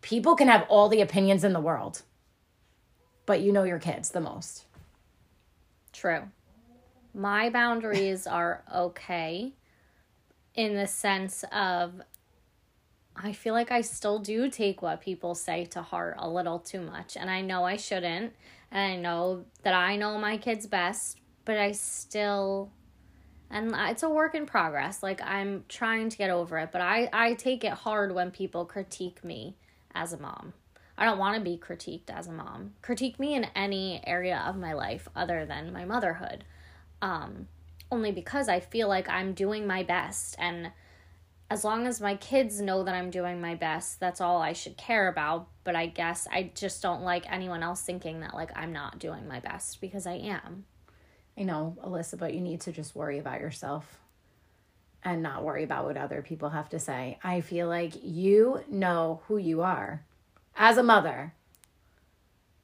people 0.00 0.34
can 0.34 0.48
have 0.48 0.66
all 0.68 0.88
the 0.88 1.00
opinions 1.00 1.44
in 1.44 1.52
the 1.52 1.60
world, 1.60 2.02
but 3.26 3.40
you 3.40 3.52
know 3.52 3.64
your 3.64 3.78
kids 3.78 4.10
the 4.10 4.20
most. 4.20 4.64
True. 5.92 6.22
My 7.12 7.50
boundaries 7.50 8.26
are 8.26 8.64
okay 8.74 9.52
in 10.54 10.74
the 10.74 10.86
sense 10.86 11.44
of 11.52 12.00
I 13.16 13.32
feel 13.32 13.54
like 13.54 13.70
I 13.70 13.80
still 13.80 14.18
do 14.18 14.50
take 14.50 14.82
what 14.82 15.00
people 15.00 15.34
say 15.34 15.64
to 15.66 15.82
heart 15.82 16.16
a 16.18 16.28
little 16.28 16.58
too 16.58 16.80
much. 16.80 17.16
And 17.16 17.30
I 17.30 17.42
know 17.42 17.64
I 17.64 17.76
shouldn't. 17.76 18.32
And 18.72 18.92
I 18.92 18.96
know 18.96 19.44
that 19.62 19.72
I 19.74 19.96
know 19.96 20.18
my 20.18 20.36
kids 20.36 20.66
best, 20.66 21.20
but 21.44 21.56
I 21.56 21.72
still 21.72 22.72
and 23.50 23.74
it's 23.74 24.02
a 24.02 24.08
work 24.08 24.34
in 24.34 24.46
progress. 24.46 25.02
Like 25.02 25.20
I'm 25.22 25.64
trying 25.68 26.08
to 26.08 26.16
get 26.16 26.30
over 26.30 26.58
it, 26.58 26.70
but 26.72 26.80
I 26.80 27.08
I 27.12 27.34
take 27.34 27.64
it 27.64 27.72
hard 27.72 28.14
when 28.14 28.30
people 28.30 28.64
critique 28.64 29.22
me 29.24 29.56
as 29.94 30.12
a 30.12 30.18
mom. 30.18 30.52
I 30.96 31.04
don't 31.04 31.18
want 31.18 31.36
to 31.36 31.42
be 31.42 31.56
critiqued 31.56 32.10
as 32.10 32.26
a 32.26 32.32
mom. 32.32 32.74
Critique 32.82 33.18
me 33.18 33.34
in 33.34 33.44
any 33.56 34.00
area 34.06 34.44
of 34.46 34.56
my 34.56 34.72
life 34.72 35.08
other 35.14 35.44
than 35.44 35.72
my 35.72 35.84
motherhood. 35.84 36.44
Um 37.02 37.48
only 37.90 38.12
because 38.12 38.48
I 38.48 38.60
feel 38.60 38.88
like 38.88 39.08
I'm 39.08 39.34
doing 39.34 39.66
my 39.66 39.82
best 39.82 40.36
and 40.38 40.72
as 41.50 41.62
long 41.62 41.86
as 41.86 42.00
my 42.00 42.16
kids 42.16 42.60
know 42.60 42.82
that 42.82 42.94
I'm 42.94 43.10
doing 43.10 43.40
my 43.40 43.54
best, 43.54 44.00
that's 44.00 44.20
all 44.20 44.40
I 44.40 44.54
should 44.54 44.76
care 44.76 45.08
about. 45.08 45.46
But 45.62 45.76
I 45.76 45.86
guess 45.86 46.26
I 46.30 46.50
just 46.54 46.82
don't 46.82 47.02
like 47.02 47.30
anyone 47.30 47.62
else 47.62 47.82
thinking 47.82 48.20
that 48.20 48.34
like 48.34 48.50
I'm 48.56 48.72
not 48.72 48.98
doing 48.98 49.28
my 49.28 49.40
best 49.40 49.80
because 49.80 50.06
I 50.06 50.14
am. 50.14 50.64
I 51.36 51.42
know, 51.42 51.76
Alyssa, 51.84 52.18
but 52.18 52.34
you 52.34 52.40
need 52.40 52.60
to 52.62 52.72
just 52.72 52.94
worry 52.94 53.18
about 53.18 53.40
yourself 53.40 53.98
and 55.02 55.22
not 55.22 55.44
worry 55.44 55.64
about 55.64 55.84
what 55.84 55.96
other 55.96 56.22
people 56.22 56.50
have 56.50 56.68
to 56.70 56.78
say. 56.78 57.18
I 57.22 57.40
feel 57.40 57.68
like 57.68 57.92
you 58.02 58.62
know 58.68 59.20
who 59.26 59.36
you 59.36 59.62
are 59.62 60.02
as 60.56 60.78
a 60.78 60.82
mother. 60.82 61.34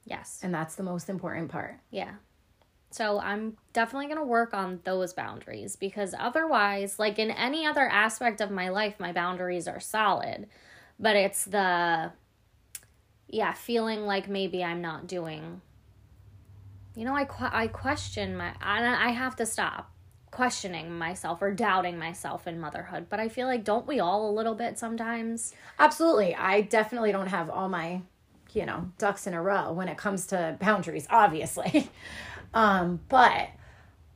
Yes. 0.05 0.41
And 0.43 0.55
that's 0.55 0.75
the 0.75 0.83
most 0.83 1.09
important 1.09 1.51
part. 1.51 1.79
Yeah. 1.91 2.13
So 2.91 3.21
I'm 3.21 3.57
definitely 3.73 4.07
going 4.07 4.19
to 4.19 4.25
work 4.25 4.53
on 4.53 4.81
those 4.85 5.13
boundaries 5.13 5.77
because 5.77 6.15
otherwise, 6.19 6.99
like 6.99 7.19
in 7.19 7.31
any 7.31 7.65
other 7.65 7.89
aspect 7.89 8.41
of 8.41 8.51
my 8.51 8.69
life, 8.69 8.95
my 8.99 9.13
boundaries 9.13 9.69
are 9.69 9.79
solid. 9.79 10.49
But 10.99 11.17
it's 11.17 11.45
the, 11.45 12.11
yeah, 13.29 13.53
feeling 13.53 14.07
like 14.07 14.29
maybe 14.29 14.65
I'm 14.65 14.81
not 14.81 15.07
doing, 15.07 15.61
you 16.95 17.05
know, 17.05 17.15
I, 17.15 17.27
I 17.41 17.67
question 17.69 18.37
my, 18.37 18.53
I, 18.61 19.09
I 19.09 19.11
have 19.11 19.37
to 19.37 19.47
stop 19.47 19.91
questioning 20.31 20.97
myself 20.97 21.43
or 21.43 21.53
doubting 21.53 21.99
myself 21.99 22.47
in 22.47 22.61
motherhood. 22.61 23.07
But 23.09 23.21
I 23.21 23.29
feel 23.29 23.47
like, 23.47 23.65
don't 23.65 23.87
we 23.87 24.01
all 24.01 24.31
a 24.31 24.33
little 24.33 24.55
bit 24.55 24.79
sometimes? 24.79 25.55
Absolutely. 25.79 26.35
I 26.35 26.63
definitely 26.63 27.13
don't 27.13 27.27
have 27.27 27.51
all 27.51 27.69
my, 27.69 28.03
you 28.53 28.67
know, 28.67 28.91
ducks 28.99 29.27
in 29.27 29.35
a 29.35 29.43
row 29.43 29.73
when 29.73 29.89
it 29.89 29.97
comes 29.97 30.27
to 30.29 30.57
boundaries, 30.61 31.07
obviously. 31.11 31.91
Um, 32.53 32.99
but 33.09 33.49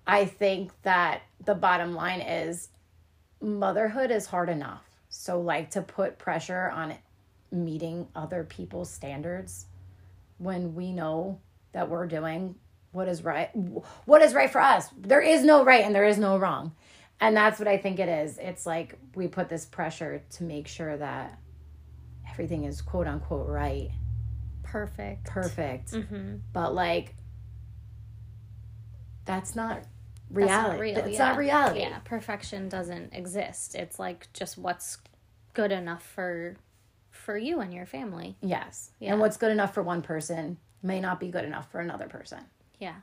I 0.09 0.25
think 0.25 0.73
that 0.83 1.23
the 1.45 1.55
bottom 1.55 1.95
line 1.95 2.21
is 2.21 2.71
motherhood 3.41 4.11
is 4.11 4.27
hard 4.27 4.49
enough. 4.49 4.83
So, 5.09 5.41
like, 5.41 5.71
to 5.71 5.83
put 5.83 6.19
pressure 6.19 6.69
on 6.71 6.95
meeting 7.53 8.09
other 8.17 8.43
people's 8.43 8.91
standards 8.91 9.67
when 10.39 10.75
we 10.75 10.91
know 10.91 11.39
that 11.73 11.89
we're 11.89 12.07
doing 12.07 12.57
what 12.95 13.09
is 13.09 13.25
right 13.25 13.51
what 14.05 14.23
is 14.23 14.35
right 14.35 14.51
for 14.51 14.61
us 14.61 14.89
there 14.97 15.21
is 15.21 15.45
no 15.45 15.65
right 15.65 15.85
and 15.85 15.95
there 15.95 16.05
is 16.05 16.19
no 16.19 16.39
wrong 16.39 16.73
and 17.21 17.37
that's 17.37 17.59
what 17.59 17.69
i 17.69 17.77
think 17.77 17.99
it 17.99 18.09
is 18.09 18.39
it's 18.39 18.67
like 18.67 18.97
we 19.15 19.29
put 19.29 19.49
this 19.49 19.65
pressure 19.65 20.23
to 20.31 20.45
make 20.45 20.67
sure 20.67 20.97
that 20.97 21.39
everything 22.31 22.65
is 22.65 22.81
quote 22.81 23.07
unquote 23.07 23.49
right 23.49 23.91
perfect 24.63 25.25
perfect 25.27 25.93
mm-hmm. 25.93 26.37
but 26.53 26.75
like 26.75 27.15
that's 29.25 29.57
not 29.57 29.85
reality. 30.31 30.95
That's 30.95 31.07
not, 31.07 31.07
real, 31.07 31.09
yeah. 31.09 31.19
not 31.19 31.37
reality. 31.39 31.81
Yeah, 31.81 31.99
perfection 32.05 32.69
doesn't 32.69 33.15
exist. 33.15 33.75
It's 33.75 33.99
like 33.99 34.33
just 34.33 34.59
what's 34.59 34.99
good 35.55 35.73
enough 35.73 36.03
for 36.03 36.57
for 37.11 37.39
you 37.39 37.61
and 37.61 37.73
your 37.73 37.87
family. 37.87 38.37
Yes. 38.43 38.91
Yeah. 38.99 39.13
And 39.13 39.21
what's 39.21 39.37
good 39.37 39.53
enough 39.53 39.73
for 39.73 39.83
one 39.83 40.03
person 40.03 40.59
may 40.83 41.01
not 41.01 41.21
be 41.21 41.29
good 41.29 41.45
enough 41.45 41.71
for 41.71 41.81
another 41.81 42.07
person. 42.07 42.41
Yeah. 42.79 42.97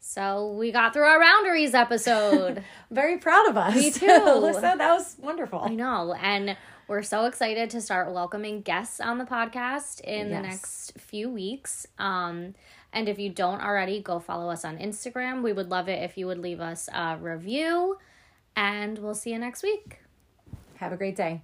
So 0.00 0.52
we 0.52 0.72
got 0.72 0.92
through 0.92 1.02
our 1.02 1.20
boundaries 1.20 1.74
episode. 1.74 2.64
Very 2.90 3.18
proud 3.18 3.48
of 3.48 3.56
us. 3.56 3.74
Me 3.74 3.90
too. 3.92 4.06
Alyssa, 4.06 4.78
that 4.78 4.94
was 4.94 5.16
wonderful. 5.18 5.60
I 5.60 5.74
know. 5.74 6.14
And 6.14 6.56
we're 6.86 7.02
so 7.02 7.26
excited 7.26 7.68
to 7.70 7.80
start 7.80 8.12
welcoming 8.12 8.62
guests 8.62 9.00
on 9.00 9.18
the 9.18 9.24
podcast 9.24 10.00
in 10.00 10.30
yes. 10.30 10.36
the 10.36 10.48
next 10.48 10.92
few 10.98 11.28
weeks. 11.28 11.86
Um, 11.98 12.54
and 12.92 13.08
if 13.08 13.18
you 13.18 13.28
don't 13.28 13.60
already, 13.60 14.00
go 14.00 14.18
follow 14.18 14.50
us 14.50 14.64
on 14.64 14.78
Instagram. 14.78 15.42
We 15.42 15.52
would 15.52 15.70
love 15.70 15.88
it 15.88 16.02
if 16.02 16.16
you 16.16 16.26
would 16.26 16.38
leave 16.38 16.60
us 16.60 16.88
a 16.92 17.18
review. 17.20 17.98
And 18.56 18.98
we'll 18.98 19.14
see 19.14 19.32
you 19.32 19.38
next 19.38 19.62
week. 19.62 20.00
Have 20.76 20.92
a 20.92 20.96
great 20.96 21.16
day. 21.16 21.42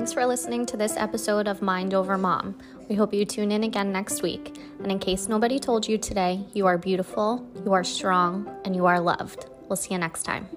Thanks 0.00 0.14
for 0.14 0.24
listening 0.24 0.64
to 0.64 0.78
this 0.78 0.96
episode 0.96 1.46
of 1.46 1.60
Mind 1.60 1.92
Over 1.92 2.16
Mom. 2.16 2.56
We 2.88 2.94
hope 2.94 3.12
you 3.12 3.26
tune 3.26 3.52
in 3.52 3.64
again 3.64 3.92
next 3.92 4.22
week. 4.22 4.56
And 4.82 4.90
in 4.90 4.98
case 4.98 5.28
nobody 5.28 5.58
told 5.58 5.86
you 5.86 5.98
today, 5.98 6.42
you 6.54 6.66
are 6.66 6.78
beautiful, 6.78 7.46
you 7.66 7.74
are 7.74 7.84
strong, 7.84 8.50
and 8.64 8.74
you 8.74 8.86
are 8.86 8.98
loved. 8.98 9.44
We'll 9.68 9.76
see 9.76 9.92
you 9.92 9.98
next 9.98 10.22
time. 10.22 10.48